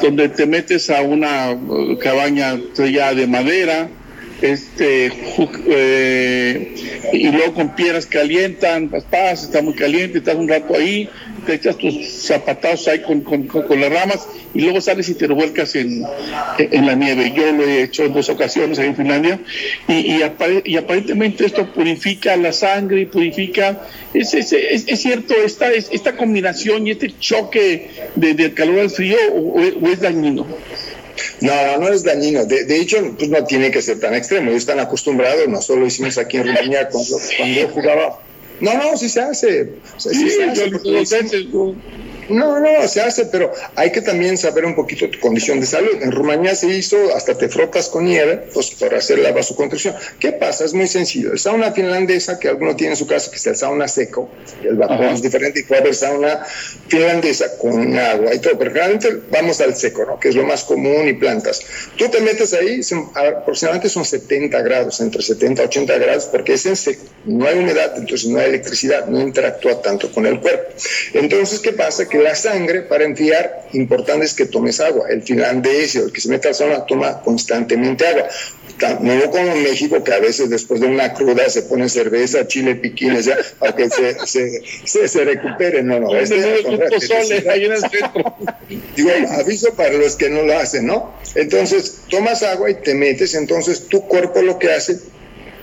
[0.00, 3.88] donde te metes a una uh, cabaña ya de madera
[4.40, 5.12] este
[5.66, 6.74] eh,
[7.12, 11.08] y luego con piedras calientan pasas está muy caliente estás un rato ahí
[11.40, 15.26] te echas tus zapatados ahí con, con, con, las ramas y luego sales y te
[15.26, 16.04] revuelcas en,
[16.58, 17.32] en, la nieve.
[17.34, 19.40] Yo lo he hecho en dos ocasiones ahí en Finlandia
[19.88, 20.16] y,
[20.64, 23.80] y, aparentemente esto purifica la sangre y purifica,
[24.14, 29.16] es, es, es, cierto, esta, esta combinación y este choque de, del calor al frío
[29.32, 30.46] o, es dañino.
[31.40, 32.44] No, no es dañino.
[32.44, 34.50] De, hecho, pues no tiene que ser tan extremo.
[34.50, 38.20] Ellos están acostumbrados, no solo hicimos aquí en Rumanía cuando, cuando jugaba
[38.60, 39.80] no, no, sí se hace.
[39.96, 40.70] sí, se hace
[42.30, 46.02] no, no, se hace, pero hay que también saber un poquito tu condición de salud.
[46.02, 49.94] En Rumanía se hizo, hasta te frotas con nieve, pues para hacer la vasoconstricción.
[50.18, 50.64] ¿Qué pasa?
[50.64, 51.32] Es muy sencillo.
[51.32, 54.30] El sauna finlandesa, que alguno tiene en su casa, que es el sauna seco,
[54.62, 56.44] el vapor es diferente, y puede haber sauna
[56.88, 60.20] finlandesa con agua y todo, pero generalmente vamos al seco, ¿no?
[60.20, 61.60] Que es lo más común y plantas.
[61.96, 62.80] Tú te metes ahí,
[63.14, 67.02] aproximadamente son 70 grados, entre 70 y 80 grados, porque es en seco.
[67.24, 70.72] No hay humedad, entonces no hay electricidad, no interactúa tanto con el cuerpo.
[71.12, 72.08] Entonces, ¿qué pasa?
[72.08, 75.08] Que la sangre para enfriar, importante es que tomes agua.
[75.08, 78.28] El finlandés o el que se mete al sauna toma constantemente agua.
[79.00, 82.76] No como en México, que a veces después de una cruda se pone cerveza, chile,
[82.76, 85.82] piquines, ya, para que se, se, se, recupere.
[85.82, 86.16] No, no.
[86.16, 86.36] Este,
[88.96, 91.14] Digo, aviso para los que no lo hacen, ¿no?
[91.34, 94.98] Entonces, tomas agua y te metes, entonces tu cuerpo lo que hace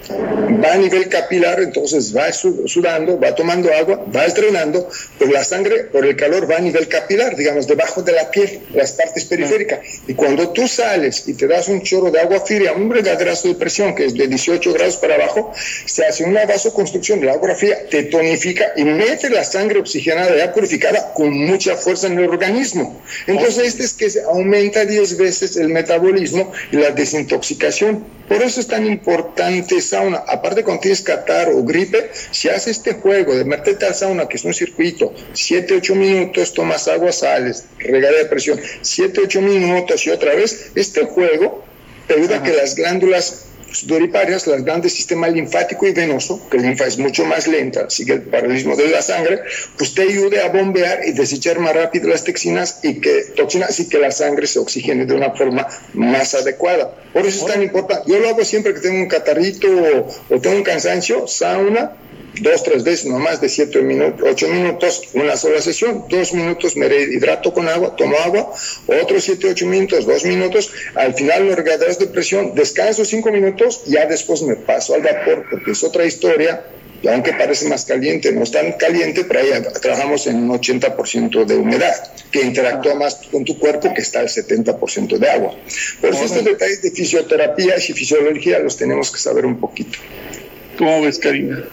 [0.10, 4.90] va a nivel capilar, entonces va sudando, va tomando agua, va estrenando,
[5.20, 8.62] pero la sangre por el calor va a nivel capilar, digamos, debajo de la piel,
[8.74, 9.80] las partes periféricas.
[10.08, 13.56] Y cuando tú sales y te das un chorro de agua fría, un regaderazo de
[13.56, 15.52] presión que es de 18 grados para abajo,
[15.86, 20.54] se hace una vasoconstrucción de agua fría, te tonifica y mete la sangre oxigenada ya
[20.54, 23.02] purificada con mucha fuerza en el organismo.
[23.28, 28.18] Entonces, este es que aumenta 10 veces el metabolismo y la desintoxicación.
[28.28, 30.24] Por eso es tan importante sauna.
[30.28, 34.38] Aparte cuando tienes catar o gripe, si haces este juego de meterte al sauna, que
[34.38, 40.06] es un circuito, 7, 8 minutos, tomas agua, sales, regala de presión, 7, 8 minutos
[40.06, 41.64] y otra vez, este juego
[42.08, 43.46] te ayuda a que las glándulas
[43.80, 48.14] sudoriparias, las grandes sistema linfático y venoso, que el linfa es mucho más lenta, sigue
[48.14, 49.42] el paralelismo de la sangre,
[49.78, 53.90] pues te ayude a bombear y desechar más rápido las toxinas y que toxinas y
[53.90, 56.96] que la sangre se oxigene de una forma más adecuada.
[57.14, 58.12] Por eso es tan importante.
[58.12, 61.92] Yo lo hago siempre que tengo un catarrito o, o tengo un cansancio, sauna,
[62.42, 66.76] dos, tres veces, no más de siete minutos, ocho minutos, una sola sesión, dos minutos
[66.76, 68.52] me hidrato con agua, tomo agua,
[69.02, 73.84] otros siete, ocho minutos, dos minutos, al final los regaderas de presión, descanso cinco minutos,
[73.86, 76.64] ya después me paso al vapor, porque es otra historia,
[77.02, 79.50] y aunque parece más caliente, no es tan caliente, pero ahí
[79.82, 84.28] trabajamos en un 80% de humedad, que interactúa más con tu cuerpo que está el
[84.28, 85.56] 70% de agua.
[86.02, 90.00] Por eso estos detalles de fisioterapia y fisiología los tenemos que saber un poquito.
[90.78, 91.64] ¿Cómo ves, Karina?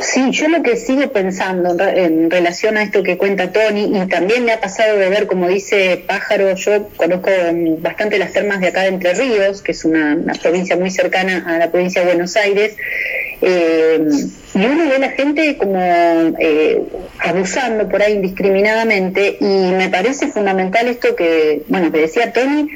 [0.00, 4.44] Sí, yo lo que sigo pensando en, relación a esto que cuenta Tony, y también
[4.44, 7.30] me ha pasado de ver, como dice Pájaro, yo conozco
[7.78, 11.58] bastante las termas de acá de Entre Ríos, que es una, provincia muy cercana a
[11.58, 12.76] la provincia de Buenos Aires,
[13.40, 14.00] eh,
[14.54, 15.78] y uno ve a la gente como
[16.38, 16.82] eh,
[17.18, 22.68] abusando por ahí indiscriminadamente, y me parece fundamental esto que, bueno, que decía Tony,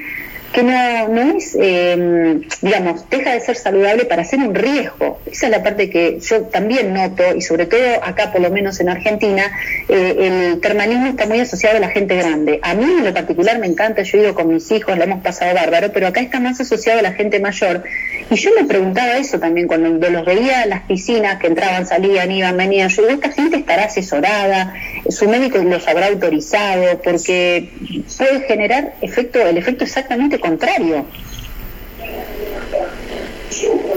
[0.53, 5.21] que no, no es, em, digamos, deja de ser saludable para ser un riesgo.
[5.31, 8.81] Esa es la parte que yo también noto, y sobre todo acá, por lo menos
[8.81, 9.43] en Argentina,
[9.89, 12.61] eh, el termanismo está muy asociado a la gente grande.
[12.63, 15.23] A mí en lo particular me encanta, yo he ido con mis hijos, lo hemos
[15.23, 17.85] pasado bárbaro, pero acá está más asociado a la gente mayor.
[18.31, 22.31] Y yo me preguntaba eso también cuando los veía en las piscinas que entraban, salían,
[22.31, 22.89] iban, venían.
[22.89, 24.75] Yo digo, esta gente estará asesorada,
[25.09, 27.69] su médico los habrá autorizado, porque
[28.17, 31.05] puede generar efecto, el efecto exactamente contrario.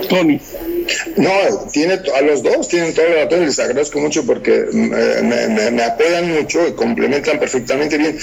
[0.10, 0.40] Tony.
[1.16, 1.32] No,
[1.72, 6.34] tiene a los dos tienen todo el razón les agradezco mucho porque me, me apoyan
[6.34, 8.18] mucho y complementan perfectamente bien.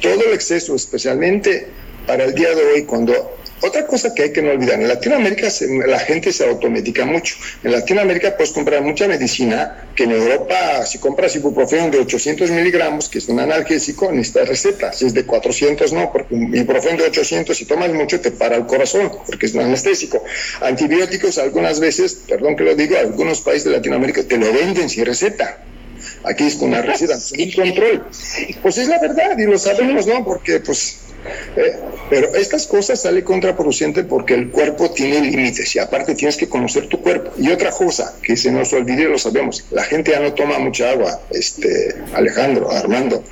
[0.00, 1.68] Todo el exceso, especialmente
[2.06, 5.48] para el día de hoy, cuando otra cosa que hay que no olvidar, en Latinoamérica
[5.86, 7.36] la gente se automedica mucho.
[7.62, 13.08] En Latinoamérica puedes comprar mucha medicina que en Europa, si compras ibuprofeno de 800 miligramos,
[13.08, 14.92] que es un analgésico, necesitas receta.
[14.92, 18.56] Si es de 400, no, porque un ibuprofeno de 800, si tomas mucho, te para
[18.56, 20.24] el corazón, porque es un anestésico.
[20.60, 25.04] Antibióticos, algunas veces, perdón que lo digo, algunos países de Latinoamérica te lo venden sin
[25.04, 25.58] receta.
[26.24, 28.06] Aquí es con una receta, sin control.
[28.62, 30.24] Pues es la verdad, y lo sabemos, ¿no?
[30.24, 31.00] Porque, pues,
[31.56, 31.76] eh,
[32.08, 36.86] pero estas cosas salen contraproducente porque el cuerpo tiene límites y aparte tienes que conocer
[36.86, 37.32] tu cuerpo.
[37.38, 40.90] Y otra cosa que se nos olvide, lo sabemos, la gente ya no toma mucha
[40.90, 43.22] agua, este, Alejandro, Armando.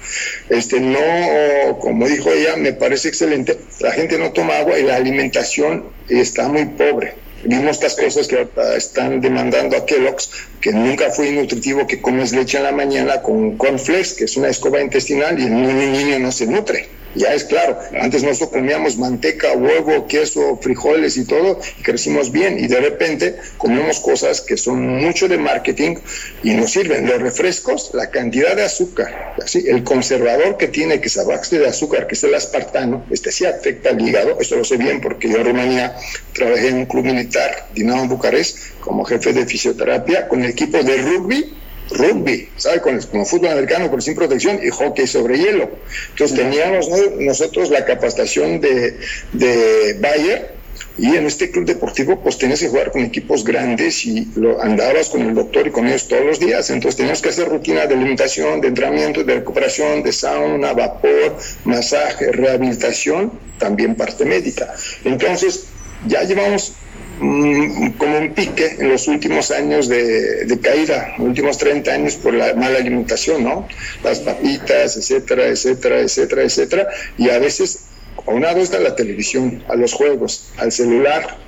[0.48, 4.96] Este, no, como dijo ella, me parece excelente, la gente no toma agua y la
[4.96, 7.27] alimentación está muy pobre.
[7.44, 10.30] Vimos estas cosas que están demandando a Kellogg's,
[10.60, 14.48] que nunca fue nutritivo que comes leche en la mañana con cornflakes, que es una
[14.48, 17.78] escoba intestinal y el niño no se nutre ya es claro.
[18.00, 22.58] Antes nosotros comíamos manteca, huevo, queso, frijoles y todo, y crecimos bien.
[22.58, 25.96] Y de repente comemos cosas que son mucho de marketing
[26.42, 27.06] y nos sirven.
[27.06, 32.06] Los refrescos, la cantidad de azúcar, así, el conservador que tiene, que abaste de azúcar,
[32.06, 34.38] que es el aspartano, este sí afecta al hígado.
[34.40, 35.96] Esto lo sé bien porque yo en Rumanía
[36.32, 37.27] trabajé en un club militar,
[37.74, 41.54] Dinamo Bucarest, como jefe de fisioterapia, con el equipo de rugby
[41.90, 42.80] rugby, ¿sabe?
[42.80, 45.70] Con, como fútbol americano, pero sin protección, y hockey sobre hielo.
[46.10, 48.98] Entonces teníamos nosotros la capacitación de,
[49.32, 50.58] de Bayer,
[50.96, 55.08] y en este club deportivo, pues tenías que jugar con equipos grandes y lo, andabas
[55.08, 56.70] con el doctor y con ellos todos los días.
[56.70, 62.32] Entonces teníamos que hacer rutina de alimentación, de entrenamiento, de recuperación, de sauna, vapor, masaje,
[62.32, 64.74] rehabilitación, también parte médica.
[65.04, 65.66] Entonces,
[66.06, 66.74] ya llevamos
[67.18, 72.54] como un pique en los últimos años de, caída, los últimos 30 años por la
[72.54, 73.66] mala alimentación, ¿no?
[74.04, 76.88] Las papitas, etcétera, etcétera, etcétera, etcétera.
[77.16, 77.86] Y a veces
[78.26, 81.38] aunado está la televisión, a los juegos, al celular.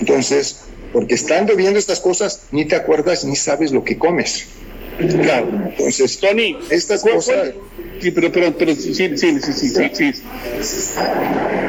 [0.00, 0.60] Entonces,
[0.92, 4.46] porque estando viendo estas cosas, ni te acuerdas ni sabes lo que comes.
[5.22, 5.48] Claro.
[5.70, 7.52] Entonces, Tony, estas cosas.
[8.00, 10.12] Sí, pero, pero, pero, sí, sí, sí, sí, sí.
[10.12, 10.12] sí.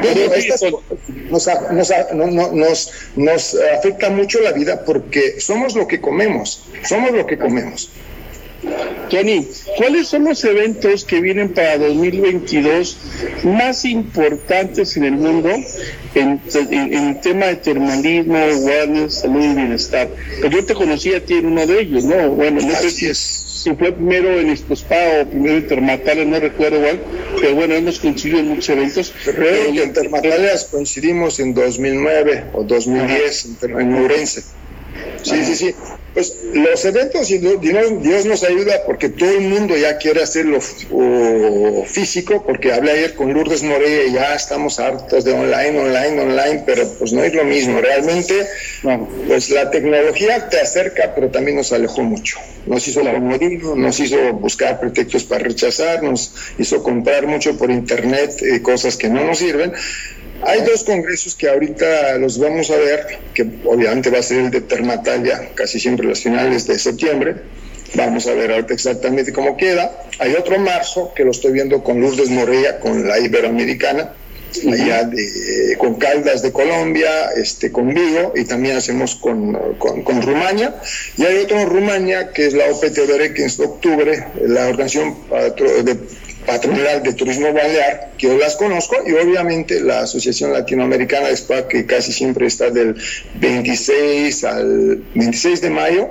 [0.00, 0.62] Pero estas,
[1.30, 7.36] nos, nos, nos, afecta mucho la vida porque somos lo que comemos, somos lo que
[7.38, 7.90] comemos.
[9.10, 9.46] Tony,
[9.76, 12.96] ¿cuáles son los eventos que vienen para 2022
[13.44, 15.50] más importantes en el mundo
[16.14, 20.08] en, el tema de termalismo, wellness, salud y bienestar?
[20.40, 22.30] Pues yo te conocí a ti en uno de ellos, ¿no?
[22.30, 27.00] Bueno, no sé si fue primero en Expospa o primero en Termatalia, no recuerdo igual,
[27.40, 29.14] pero bueno, hemos coincidido en muchos eventos.
[29.24, 34.42] Que en Termatalias coincidimos en 2009 o 2010 en Murense.
[35.22, 35.74] Sí, sí, sí.
[36.14, 40.58] Pues los eventos, y Dios, nos ayuda porque todo el mundo ya quiere hacerlo
[41.86, 46.62] físico, porque hablé ayer con Lourdes Moreira y ya estamos hartos de online, online, online,
[46.66, 47.80] pero pues no es lo mismo.
[47.80, 48.46] Realmente,
[49.26, 52.38] pues la tecnología te acerca, pero también nos alejó mucho.
[52.66, 58.34] Nos hizo la nos hizo buscar pretextos para rechazar, nos hizo comprar mucho por internet
[58.42, 59.72] eh, cosas que no nos sirven.
[60.44, 64.50] Hay dos congresos que ahorita los vamos a ver, que obviamente va a ser el
[64.50, 67.36] de Termatalia, casi siempre las finales de septiembre.
[67.94, 70.06] Vamos a ver ahorita exactamente cómo queda.
[70.18, 74.12] Hay otro marzo que lo estoy viendo con Lourdes Morella, con la Iberoamericana,
[74.70, 80.74] allá de, con Caldas de Colombia, este, con Vigo, y también hacemos con, con, Rumania.
[81.18, 82.94] Y hay otro en Rumania, que es la OPT
[83.34, 85.14] que de octubre, la organización
[85.84, 85.98] de
[86.46, 91.68] patronal de turismo balear, que yo las conozco, y obviamente la Asociación Latinoamericana de Spa,
[91.68, 92.96] que casi siempre está del
[93.34, 96.10] 26 al 26 de mayo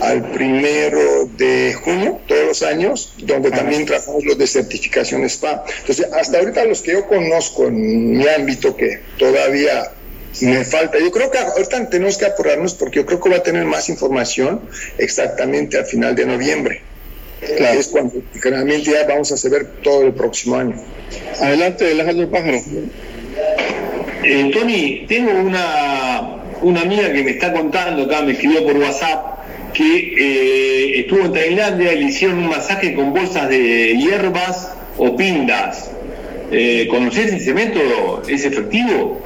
[0.00, 5.64] al primero de junio, todos los años, donde también trabajamos los de certificación SPA.
[5.80, 9.92] Entonces, hasta ahorita los que yo conozco en mi ámbito, que todavía
[10.40, 13.42] me falta, yo creo que ahorita tenemos que apurarnos porque yo creo que va a
[13.42, 14.62] tener más información
[14.98, 16.82] exactamente al final de noviembre.
[17.56, 17.78] Claro.
[17.78, 20.74] Es cuando generalmente ya vamos a saber todo el próximo año.
[21.40, 22.58] Adelante, Alejandro Pájaro.
[24.22, 29.72] Eh, Tony, tengo una, una amiga que me está contando acá, me escribió por WhatsApp,
[29.74, 35.14] que eh, estuvo en Tailandia y le hicieron un masaje con bolsas de hierbas o
[35.16, 35.90] pindas.
[36.50, 38.22] Eh, ¿Conocés ese método?
[38.28, 39.20] ¿Es efectivo?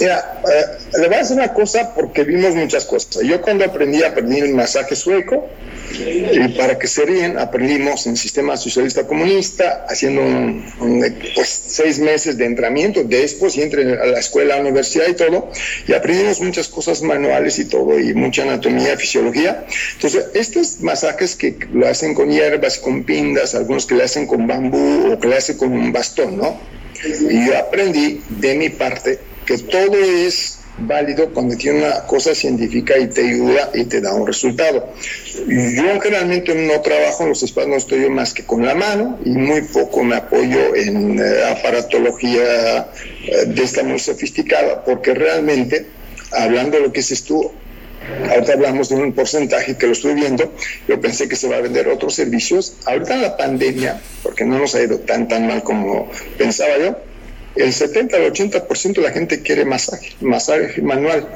[0.00, 3.22] Mira, eh, le voy a decir una cosa porque vimos muchas cosas.
[3.22, 5.48] Yo cuando aprendí, aprendí el masaje sueco,
[5.90, 10.22] y para que se ríen, aprendimos en sistema socialista comunista, haciendo
[11.34, 15.14] pues, seis meses de entrenamiento, después y entre a la escuela, a la universidad y
[15.14, 15.50] todo,
[15.86, 19.64] y aprendimos muchas cosas manuales y todo, y mucha anatomía, fisiología.
[19.94, 24.46] Entonces, estos masajes que lo hacen con hierbas, con pindas, algunos que le hacen con
[24.46, 26.60] bambú o que le hacen con un bastón, ¿no?
[27.30, 32.98] Y yo aprendí de mi parte que todo es válido cuando tiene una cosa científica
[32.98, 34.92] y te ayuda y te da un resultado.
[35.46, 39.30] Yo generalmente no trabajo en los espacios, no estoy más que con la mano y
[39.30, 42.88] muy poco me apoyo en eh, aparatología
[43.24, 45.86] eh, de esta muy sofisticada, porque realmente,
[46.32, 47.50] hablando de lo que es tú,
[48.30, 50.54] Ahorita hablamos de un porcentaje que lo estoy viendo.
[50.86, 52.76] Yo pensé que se va a vender otros servicios.
[52.86, 56.96] Ahorita la pandemia, porque no nos ha ido tan tan mal como pensaba yo,
[57.58, 61.28] el 70 al 80% de la gente quiere masaje, masaje manual.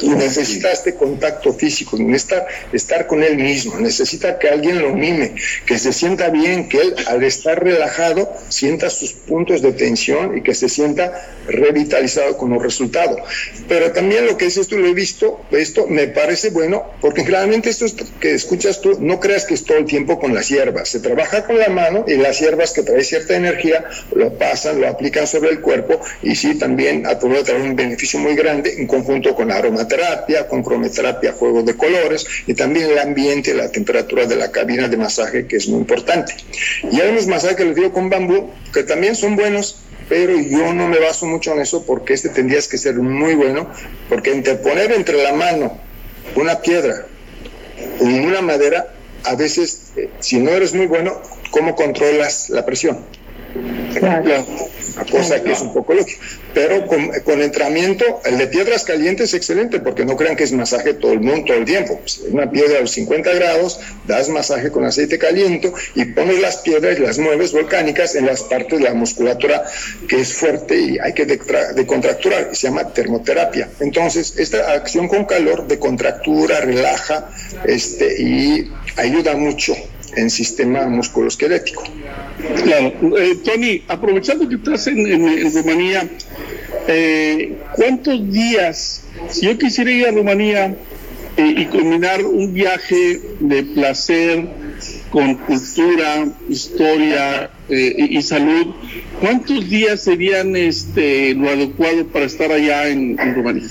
[0.00, 5.34] Y necesita este contacto físico, necesita estar con él mismo, necesita que alguien lo mime,
[5.66, 10.42] que se sienta bien, que él al estar relajado sienta sus puntos de tensión y
[10.42, 13.20] que se sienta revitalizado con los resultados.
[13.68, 17.70] Pero también lo que dices tú, lo he visto, esto me parece bueno, porque generalmente
[17.70, 17.86] esto
[18.20, 21.44] que escuchas tú, no creas que es todo el tiempo con las hierbas, se trabaja
[21.44, 25.50] con la mano y las hierbas que traen cierta energía lo pasan, lo aplican sobre
[25.50, 29.48] el cuerpo y sí también ha podido traer un beneficio muy grande en conjunto con
[29.48, 34.50] la aromaterapia, con cromoterapia, juegos de colores y también el ambiente, la temperatura de la
[34.50, 36.34] cabina de masaje que es muy importante.
[36.90, 40.72] Y hay unos masajes que les digo con bambú que también son buenos, pero yo
[40.72, 43.68] no me baso mucho en eso porque este tendrías que ser muy bueno,
[44.08, 45.78] porque interponer entre la mano
[46.34, 47.06] una piedra
[48.00, 48.92] y una madera,
[49.24, 53.04] a veces, eh, si no eres muy bueno, ¿cómo controlas la presión?
[53.94, 54.44] Claro
[55.04, 56.20] cosa que es un poco lógica.
[56.54, 60.52] Pero con, con, entrenamiento, el de piedras calientes es excelente, porque no crean que es
[60.52, 61.98] masaje todo el mundo, todo el tiempo.
[62.00, 66.58] Pues, una piedra a los 50 grados, das masaje con aceite caliente y pones las
[66.58, 69.64] piedras y las mueves volcánicas en las partes de la musculatura
[70.08, 73.68] que es fuerte y hay que decontracturar, se llama termoterapia.
[73.80, 77.28] Entonces, esta acción con calor decontractura, relaja
[77.64, 79.74] este, y ayuda mucho
[80.16, 81.84] en sistema musculoesquelético.
[82.64, 83.18] Claro.
[83.18, 86.08] Eh, Tony, aprovechando que estás en, Rumanía,
[86.88, 90.74] eh, ¿cuántos días, si yo quisiera ir a Rumanía
[91.36, 94.48] eh, y combinar un viaje de placer
[95.10, 98.74] con cultura, historia eh, y, salud,
[99.20, 103.68] ¿cuántos días serían este lo adecuado para estar allá en, en Rumanía?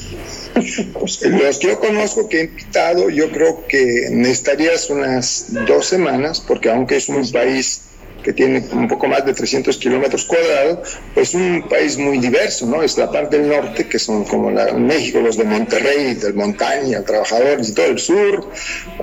[0.94, 6.40] Pues, los que yo conozco que he invitado, yo creo que necesitarías unas dos semanas,
[6.40, 7.82] porque aunque es un país
[8.26, 12.82] que tiene un poco más de 300 kilómetros cuadrados, pues un país muy diverso, ¿no?
[12.82, 17.04] Es la parte del norte, que son como la, México, los de Monterrey, del montaña,
[17.04, 18.50] trabajadores y todo el sur,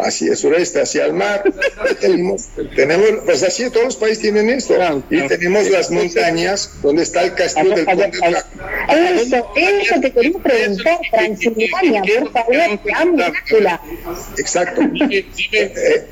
[0.05, 1.45] hacia el sureste, hacia el mar.
[2.01, 4.75] tenemos, tenemos, pues así todos los países tienen esto.
[5.09, 8.09] y tenemos las montañas, donde está el castillo del Conde
[8.89, 12.55] Eso, eso te quería preguntar, Transilvania, por favor,
[14.37, 14.81] Exacto.
[14.83, 16.07] Dime, eh,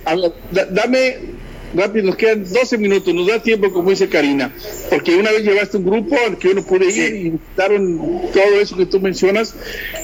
[0.70, 1.40] dame
[1.74, 4.52] rápido, nos quedan 12 minutos, nos da tiempo, como dice Karina,
[4.88, 7.98] porque una vez llevaste un grupo al que uno puede ir y visitaron
[8.32, 9.54] todo eso que tú mencionas.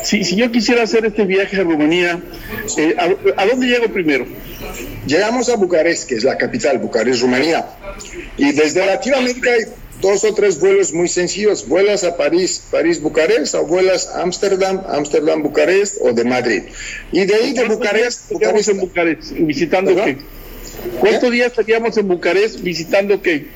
[0.05, 2.21] Si, si yo quisiera hacer este viaje a Rumanía,
[2.77, 2.97] eh,
[3.37, 4.27] ¿a, dónde llego primero?
[5.07, 7.67] Llegamos a Bucarest, que es la capital, Bucarest, Rumanía.
[8.37, 9.65] Y desde Latinoamérica hay
[10.01, 11.67] dos o tres vuelos muy sencillos.
[11.67, 16.63] Vuelas a París, París-Bucarest, o vuelas a Ámsterdam, Ámsterdam-Bucarest o de Madrid.
[17.13, 18.31] Y de ahí de Bucarest...
[18.31, 20.19] Bucarest en Bucarest, visitando qué?
[21.01, 23.47] ¿Cuántos días estaríamos en Bucarest visitando qué?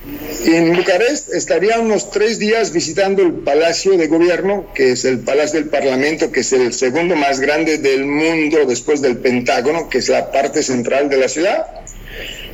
[0.46, 5.68] En Bucarest estaríamos tres días visitando el Palacio de Gobierno, que es el Palacio del
[5.68, 10.30] Parlamento, que es el segundo más grande del mundo después del Pentágono, que es la
[10.32, 11.66] parte central de la ciudad.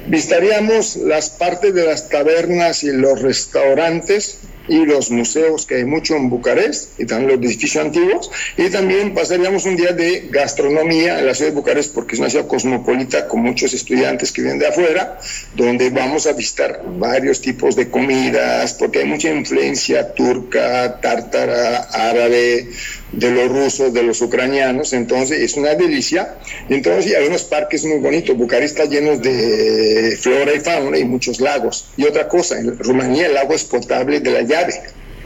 [0.06, 4.38] Visitaríamos las partes de las tabernas y los restaurantes
[4.68, 9.14] y los museos que hay mucho en Bucarest y también los edificios antiguos y también
[9.14, 13.28] pasaríamos un día de gastronomía en la ciudad de Bucarest porque es una ciudad cosmopolita
[13.28, 15.18] con muchos estudiantes que vienen de afuera
[15.54, 22.68] donde vamos a visitar varios tipos de comidas porque hay mucha influencia turca, tártara, árabe,
[23.12, 26.36] de los rusos, de los ucranianos, entonces es una delicia.
[26.68, 31.40] Entonces hay unos parques muy bonitos, Bucarest está lleno de flora y fauna y muchos
[31.40, 31.88] lagos.
[31.96, 34.74] Y otra cosa, en Rumanía el lago es potable de la llave.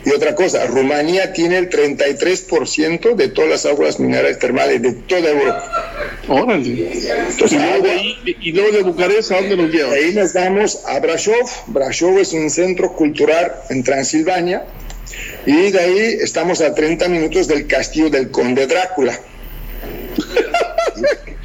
[0.04, 5.28] Y otra cosa, Rumanía tiene el 33% de todas las aguas minerales termales de toda
[5.28, 6.16] Europa.
[6.28, 6.90] Órale.
[7.28, 7.60] Entonces,
[8.40, 9.92] ¿Y, luego de, Bucarest a dónde nos lleva?
[9.92, 11.50] Ahí nos damos a Brasov.
[11.66, 14.64] Brasov es un centro cultural en Transilvania
[15.46, 19.18] y de ahí estamos a 30 minutos del castillo del conde Drácula.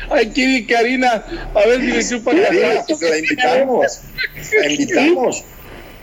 [0.09, 4.01] Aquí, Karina, a ver si me chupa la pues la invitamos.
[4.59, 5.43] La invitamos.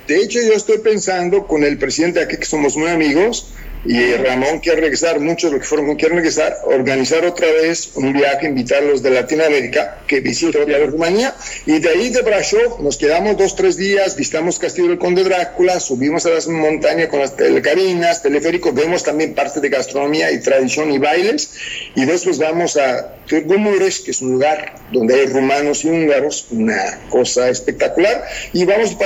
[0.06, 3.52] De hecho, yo estoy pensando con el presidente aquí, que somos muy amigos,
[3.84, 8.12] y Ramón quiere regresar, muchos de los que fueron quieren regresar, organizar otra vez un
[8.12, 11.34] viaje, invitar a los de Latinoamérica que visiten otra vez Rumanía.
[11.66, 15.80] Y de ahí de Brasov nos quedamos dos, tres días, visitamos Castillo del Conde Drácula,
[15.80, 20.92] subimos a las montañas con las telecabinas, teleféricos, vemos también parte de gastronomía y tradición
[20.92, 21.54] y bailes.
[21.96, 27.00] Y después vamos a Turgumures, que es un lugar donde hay rumanos y húngaros, una
[27.10, 28.24] cosa espectacular.
[28.52, 28.96] Y vamos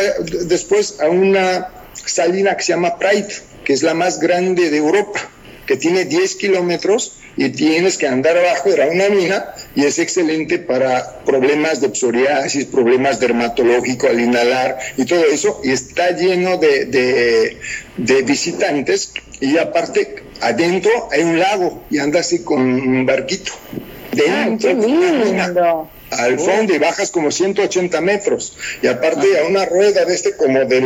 [0.49, 1.69] después a una
[2.07, 3.29] salina que se llama Pride
[3.67, 5.29] que es la más grande de Europa,
[5.67, 9.45] que tiene 10 kilómetros y tienes que andar abajo, era una mina
[9.75, 15.73] y es excelente para problemas de psoriasis, problemas dermatológicos al inhalar y todo eso, y
[15.73, 17.59] está lleno de,
[18.25, 23.53] visitantes y aparte adentro hay un lago y anda así con un barquito.
[24.13, 28.57] Dentro de al fondo y bajas como 180 metros.
[28.83, 30.81] Y aparte a una rueda de este como de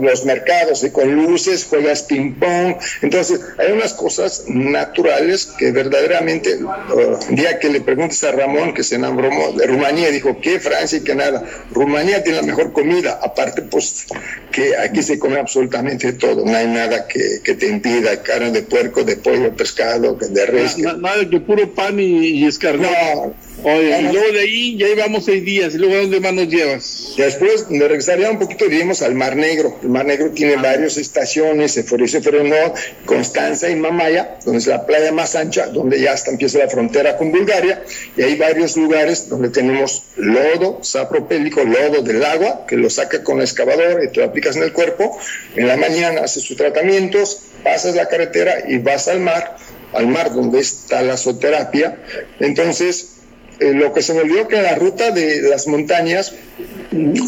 [0.00, 2.76] los mercados y con luces, juegas ping pong.
[3.02, 8.82] Entonces hay unas cosas naturales que verdaderamente, uh, día que le preguntes a Ramón que
[8.82, 11.44] se enamoró de Rumanía, dijo que Francia y que nada.
[11.72, 14.06] Rumanía tiene la mejor comida, aparte pues
[14.52, 19.04] que aquí se come absolutamente todo, no hay nada que, te impida, carne de puerco,
[19.04, 20.78] de pollo, pescado, de res.
[20.78, 22.48] Nada, que puro pan y, y
[22.78, 26.32] No, Oye, y luego de ahí ya llevamos seis días, y luego ¿a dónde más
[26.32, 27.14] nos llevas?
[27.16, 29.78] Después me regresaría un poquito, diríamos, al Mar Negro.
[29.82, 30.62] El Mar Negro tiene ah.
[30.62, 36.12] varias estaciones, Eforice, Ferenó, Constanza y Mamaya, donde es la playa más ancha, donde ya
[36.12, 37.82] hasta empieza la frontera con Bulgaria,
[38.16, 43.38] y hay varios lugares donde tenemos lodo sapropélico, lodo del agua, que lo saca con
[43.38, 45.18] la excavadora y te lo aplicas en el cuerpo.
[45.56, 49.56] En la mañana haces tus tratamientos, pasas la carretera y vas al mar,
[49.92, 51.98] al mar donde está la zooterapia.
[52.38, 53.19] Entonces,
[53.60, 56.34] eh, lo que se me olvidó que en la ruta de las montañas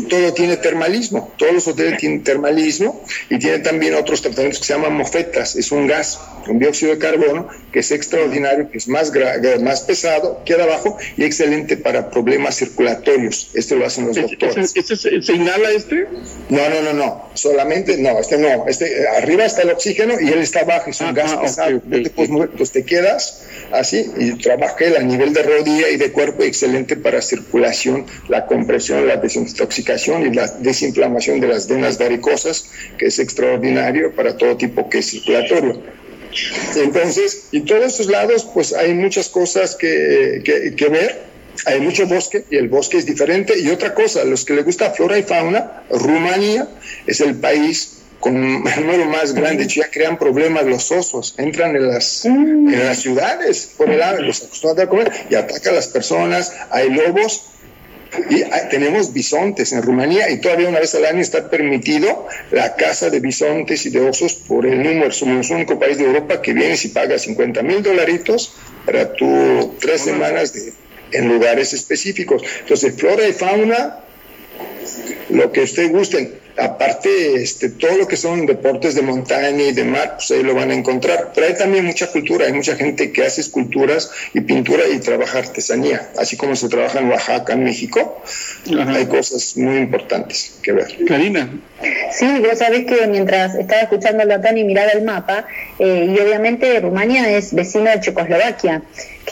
[0.08, 4.74] todo tiene termalismo, todos los hoteles tienen termalismo y tienen también otros tratamientos que se
[4.74, 9.12] llaman mofetas, es un gas con dióxido de carbono que es extraordinario, que es más,
[9.60, 13.50] más pesado, queda abajo y excelente para problemas circulatorios.
[13.54, 14.74] Este lo hacen los doctores.
[14.96, 16.06] se inhala este?
[16.48, 20.40] No, no, no, no, solamente, no, este no, este arriba está el oxígeno y él
[20.40, 21.80] está abajo, es un gas pesado.
[22.56, 26.44] Pues, te quedas así y trabaja él a nivel de rodilla y de cuerpo cuerpo,
[26.44, 33.06] excelente para circulación, la compresión, la desintoxicación y la desinflamación de las venas varicosas, que
[33.06, 35.82] es extraordinario para todo tipo que es circulatorio.
[36.76, 41.32] Entonces, y todos esos lados, pues hay muchas cosas que, que, ver.
[41.66, 43.58] Hay mucho bosque y el bosque es diferente.
[43.58, 46.68] Y otra cosa, los que les gusta flora y fauna, Rumanía
[47.06, 51.88] es el país con el número más grande, ya crean problemas los osos, entran en
[51.88, 55.88] las, en las ciudades por el lado, los acostumbran a comer y atacan a las
[55.88, 57.42] personas, hay lobos
[58.30, 63.10] y tenemos bisontes en Rumanía y todavía una vez al año está permitido la caza
[63.10, 65.10] de bisontes y de osos por el número.
[65.10, 68.54] Somos el único país de Europa que vienes y pagas 50 mil dolaritos
[68.86, 70.72] para tu tres semanas de,
[71.12, 72.42] en lugares específicos.
[72.60, 73.98] Entonces, flora y fauna,
[75.30, 79.84] lo que usted guste aparte, este, todo lo que son deportes de montaña y de
[79.84, 81.32] mar, pues ahí lo van a encontrar.
[81.34, 85.38] Pero hay también mucha cultura, hay mucha gente que hace esculturas y pintura y trabaja
[85.38, 88.22] artesanía, así como se trabaja en Oaxaca, en México.
[88.86, 90.96] Hay cosas muy importantes que ver.
[91.06, 91.48] Karina.
[92.12, 95.46] Sí, vos sabés que mientras estaba escuchando a Tani mirar el mapa,
[95.78, 98.82] eh, y obviamente Rumania es vecino de Checoslovaquia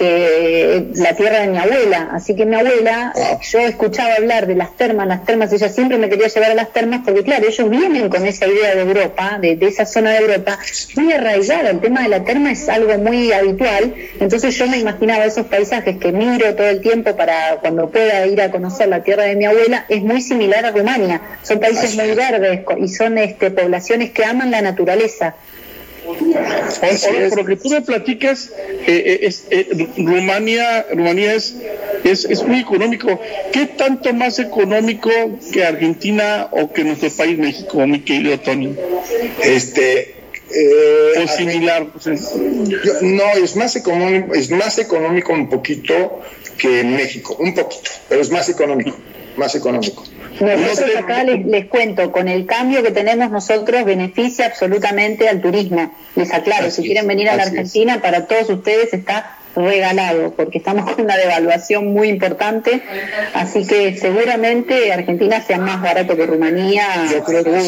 [0.00, 2.08] que la tierra de mi abuela.
[2.12, 6.08] Así que mi abuela, yo escuchaba hablar de las termas, las termas, ella siempre me
[6.08, 9.58] quería llevar a las termas porque, claro, ellos vienen con esa idea de Europa, de,
[9.60, 10.58] esa zona de Europa,
[10.96, 11.68] muy arraigada.
[11.68, 13.94] El tema de la terma es algo muy habitual.
[14.18, 18.40] Entonces yo me imaginaba esos paisajes que miro todo el tiempo para cuando pueda ir
[18.40, 21.20] a conocer la tierra de mi abuela, es muy similar a Rumania.
[21.42, 25.34] Son países muy verdes y son este, poblaciones que aman la naturaleza.
[26.82, 28.50] Ahora, por lo que tú me platicas,
[28.86, 30.86] eh, eh, eh, Rumania
[32.04, 33.20] es, es, muy económico.
[33.52, 35.10] ¿Qué tanto más económico
[35.52, 38.74] que Argentina o que nuestro país México, mi querido Tony?
[39.42, 40.14] Este,
[41.22, 41.86] o similar.
[43.02, 46.20] no, es más económico, es más económico un poquito
[46.58, 48.96] que México, un poquito, pero es más económico,
[49.36, 50.04] más económico.
[50.40, 55.94] Nosotros acá les, cuento, con el cambio que tenemos nosotros beneficia absolutamente al turismo.
[56.16, 60.90] Les aclaro, si quieren venir a la Argentina, para todos ustedes está regalado, porque estamos
[60.90, 62.82] con una devaluación muy importante,
[63.34, 67.06] así que seguramente Argentina sea más barato que Rumanía.
[67.10, 67.60] Yo creo que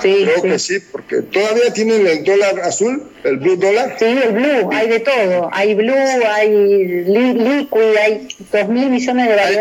[0.00, 3.96] sí, creo que sí, porque todavía tienen el dólar azul, el blue dólar.
[3.98, 9.32] Sí, el blue, hay de todo, hay blue, hay liquid, hay dos mil millones de
[9.32, 9.58] dólares.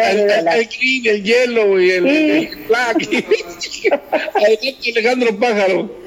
[0.55, 3.07] El green, el yellow y el, black.
[4.95, 6.04] Alejandro Pájaro.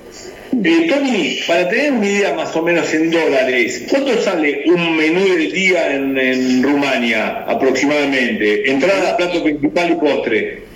[0.65, 5.21] Eh, Tony, para tener una idea más o menos en dólares, ¿cuánto sale un menú
[5.21, 8.69] del día en, Rumania aproximadamente?
[8.71, 10.69] Entrada, plato principal y postre.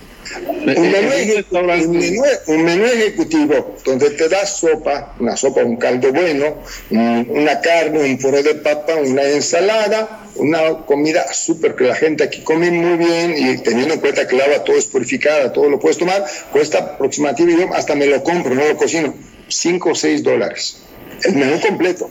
[2.47, 6.59] Un menú, ejecutivo donde te das sopa, una sopa, un caldo bueno,
[6.91, 12.43] una carne, un puré de papa, una ensalada, una comida súper que la gente aquí
[12.43, 15.81] come muy bien y teniendo en cuenta que el agua todo es purificada, todo lo
[15.81, 19.13] puedes tomar, cuesta aproximadamente, hasta me lo compro, no lo cocino
[19.57, 20.79] 5 o 6 dólares.
[21.25, 22.11] El menú completo.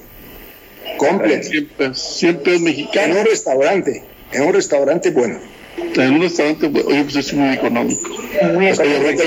[0.97, 1.49] Completo.
[1.93, 3.13] Siempre, es mexicano.
[3.13, 4.03] En un restaurante.
[4.31, 5.39] En un restaurante bueno.
[5.95, 8.09] En un restaurante, oye, pues es muy económico.
[8.53, 9.23] Muy económico.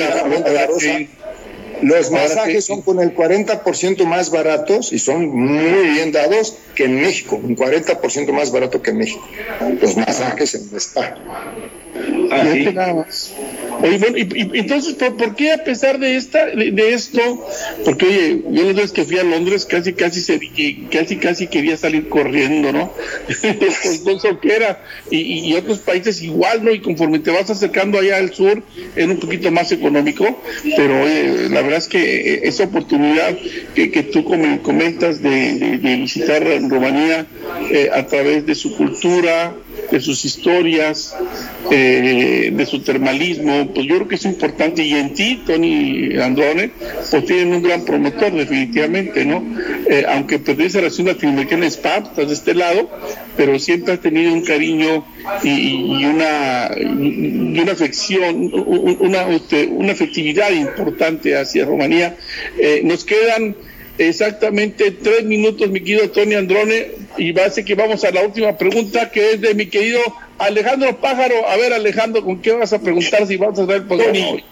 [1.83, 7.01] Los masajes son con el 40% más baratos y son muy bien dados que en
[7.01, 9.29] México, un 40% más barato que en México.
[9.81, 11.17] Los masajes en el spa.
[12.31, 12.65] Así.
[12.73, 13.33] nada más.
[13.83, 17.21] Oye, bueno, y, entonces, ¿por, qué a pesar de esta, de, esto?
[17.85, 20.41] Porque, oye, yo las veces que fui a Londres casi, casi se
[20.91, 22.93] casi, casi quería salir corriendo, ¿no?
[24.05, 24.83] Con que era.
[25.11, 26.73] Y, y, otros países igual, ¿no?
[26.73, 28.63] Y conforme te vas acercando allá al sur,
[28.97, 30.41] es un poquito más económico,
[30.77, 33.37] pero oye, la verdad es que esa oportunidad
[33.75, 37.27] que, que tú comentas de, visitar Rumanía
[37.71, 39.55] eh, a través de su cultura,
[39.91, 41.15] de sus historias,
[41.71, 44.83] eh, de su termalismo, pues yo creo que es importante.
[44.85, 46.71] Y en ti, Tony Androne,
[47.11, 49.45] pues tienen un gran promotor, definitivamente, ¿no?
[49.89, 52.91] Eh, aunque pertenece a la ciudad latinoamericana SPA, estás de este lado,
[53.37, 55.05] pero siempre has tenido un cariño
[55.43, 59.27] y, una, y una afección, una,
[59.71, 62.17] una afectividad importante hacia Rumanía.
[62.59, 63.57] Eh, nos quedan
[63.99, 68.23] exactamente tres minutos, mi querido Tony Androne, y va a ser que vamos a la
[68.23, 70.01] última pregunta, que es de mi querido
[70.39, 71.49] Alejandro Pájaro.
[71.49, 74.45] A ver, Alejandro, ¿con qué vas a preguntar si vas a dar el programa hoy?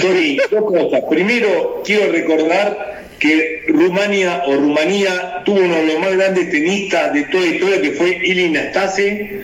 [0.00, 1.02] Tony, dos cosas.
[1.08, 7.22] Primero, quiero recordar que Rumania o Rumanía tuvo uno de los más grandes tenistas de
[7.24, 9.42] toda la historia, que fue Ilin Astase,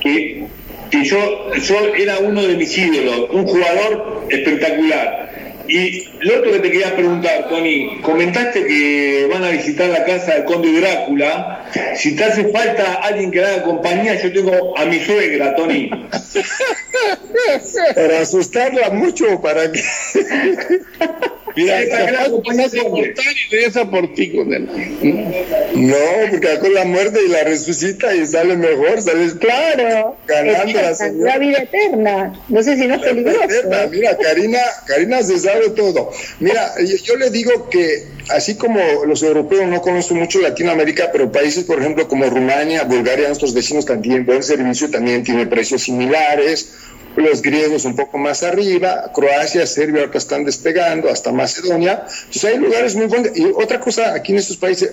[0.00, 0.44] que,
[1.04, 5.31] yo, yo era uno de mis ídolos, un jugador espectacular
[5.68, 10.34] Y lo otro que te quería preguntar, Tony, comentaste que van a visitar la casa
[10.34, 11.70] del conde Drácula.
[11.96, 15.90] Si te hace falta alguien que haga compañía, yo tengo a mi suegra, Tony.
[17.94, 19.80] para asustarla mucho, para que...
[21.56, 21.80] Mira,
[23.50, 24.32] regresa por ti,
[25.74, 25.96] No,
[26.30, 30.80] porque con la muerte y la resucita y sale mejor, sales claro, ganando
[31.24, 32.32] la, vida eterna.
[32.48, 33.48] No sé si no es peligroso.
[33.90, 36.10] Mira, Karina, Karina se sabe todo.
[36.40, 36.72] Mira,
[37.04, 41.80] yo, le digo que así como los europeos no conocen mucho Latinoamérica, pero países, por
[41.80, 46.72] ejemplo, como Rumania, Bulgaria, nuestros vecinos también, buen servicio, también tiene precios similares
[47.16, 52.04] los griegos un poco más arriba, Croacia, Serbia ahora están despegando, hasta Macedonia.
[52.06, 53.36] Entonces hay lugares muy buenos.
[53.36, 54.92] Y otra cosa, aquí en estos países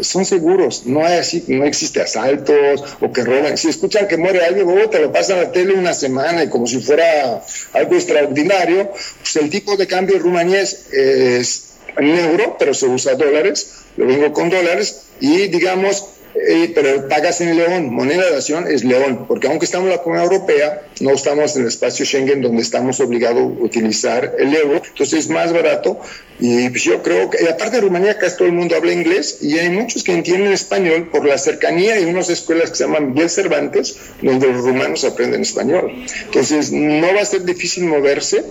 [0.00, 3.56] son seguros, no hay así, no existe asaltos o que roban.
[3.56, 6.48] Si escuchan que muere alguien, oh, te lo pasan a la tele una semana y
[6.48, 7.42] como si fuera
[7.72, 10.16] algo extraordinario, pues el tipo de cambio
[10.54, 16.72] es, es en euro, pero se usa dólares, lo vengo con dólares y digamos eh,
[16.74, 20.32] pero pagas en León, moneda de nación es León, porque aunque estamos en la Comunidad
[20.32, 25.20] Europea, no estamos en el espacio Schengen donde estamos obligados a utilizar el euro, entonces
[25.20, 26.00] es más barato.
[26.40, 29.58] Y pues yo creo que, aparte de Rumanía, casi todo el mundo habla inglés y
[29.58, 33.30] hay muchos que entienden español por la cercanía y unas escuelas que se llaman Miguel
[33.30, 35.92] Cervantes, donde los rumanos aprenden español.
[36.24, 38.44] Entonces no va a ser difícil moverse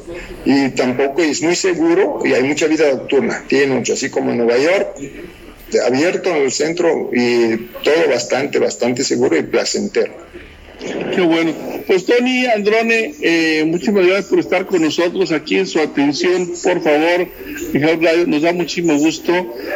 [0.45, 4.37] y tampoco es muy seguro y hay mucha vida nocturna, tiene mucho, así como en
[4.37, 4.95] Nueva York
[5.79, 10.13] abierto en el centro y todo bastante, bastante seguro y placentero.
[11.13, 11.53] Qué bueno.
[11.85, 16.47] Pues Tony Androne, eh, muchísimas gracias por estar con nosotros aquí en su atención.
[16.63, 17.27] Por favor,
[18.27, 19.31] nos da muchísimo gusto.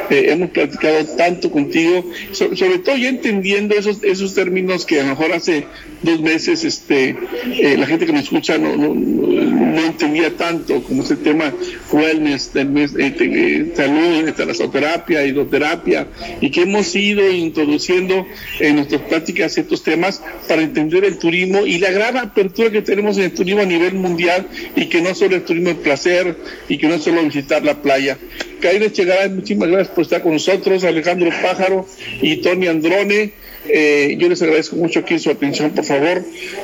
[0.09, 5.09] Eh, hemos platicado tanto contigo, sobre todo ya entendiendo esos, esos términos que a lo
[5.09, 5.65] mejor hace
[6.05, 11.03] dos meses este, eh, la gente que nos escucha no, no, no, entendía tanto, como
[11.03, 11.53] ese tema
[11.91, 16.07] wellness, del mes, eh, salud, talasoterapia, hidroterapia,
[16.41, 18.25] y que hemos ido introduciendo
[18.59, 23.17] en nuestras prácticas estos temas para entender el turismo y la gran apertura que tenemos
[23.17, 26.37] en el turismo a nivel mundial y que no solo el turismo de placer
[26.69, 28.17] y que no solo visitar la playa.
[28.61, 31.85] Caínes Chegaray, muchísimas gracias por estar con nosotros, Alejandro Pájaro
[32.21, 33.44] y Tony Androne.
[33.67, 36.23] Eh, yo les agradezco mucho aquí su atención, por favor,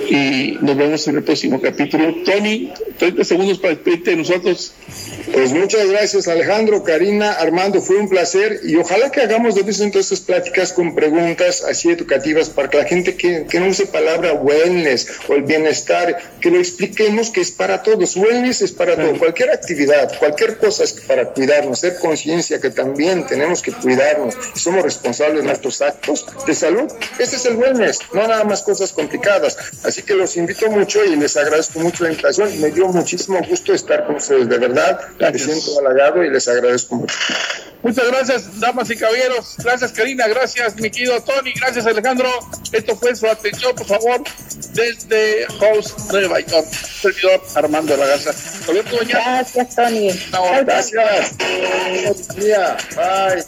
[0.09, 2.15] y nos vemos en el próximo capítulo.
[2.25, 4.73] Tony, 30 segundos para despedirte de nosotros.
[5.33, 9.79] Pues muchas gracias, Alejandro, Karina, Armando, fue un placer y ojalá que hagamos de vez
[9.79, 13.85] en estas pláticas con preguntas así educativas para que la gente que, que no use
[13.85, 18.15] palabra wellness o el bienestar, que lo expliquemos que es para todos.
[18.15, 23.25] Wellness es para todo, cualquier actividad, cualquier cosa es para cuidarnos, ser conciencia que también
[23.25, 27.99] tenemos que cuidarnos y somos responsables de nuestros actos de salud este es el wellness,
[28.13, 29.57] no nada más cosas complicadas.
[29.83, 32.59] Así que los invito mucho y les agradezco mucho la invitación.
[32.59, 35.01] Me dio muchísimo gusto estar con ustedes, de verdad.
[35.19, 37.15] Me siento halagado y les agradezco mucho.
[37.83, 39.55] Muchas gracias, damas y caballeros.
[39.57, 40.27] Gracias, Karina.
[40.27, 41.51] Gracias, mi querido Tony.
[41.53, 42.29] Gracias, Alejandro.
[42.71, 44.21] Esto fue su atención, por favor,
[44.73, 46.67] desde House Nueva York.
[47.01, 48.31] Servidor Armando de la Garza.
[49.07, 50.11] Gracias, Tony.
[50.63, 51.35] gracias.
[52.95, 53.43] Bye.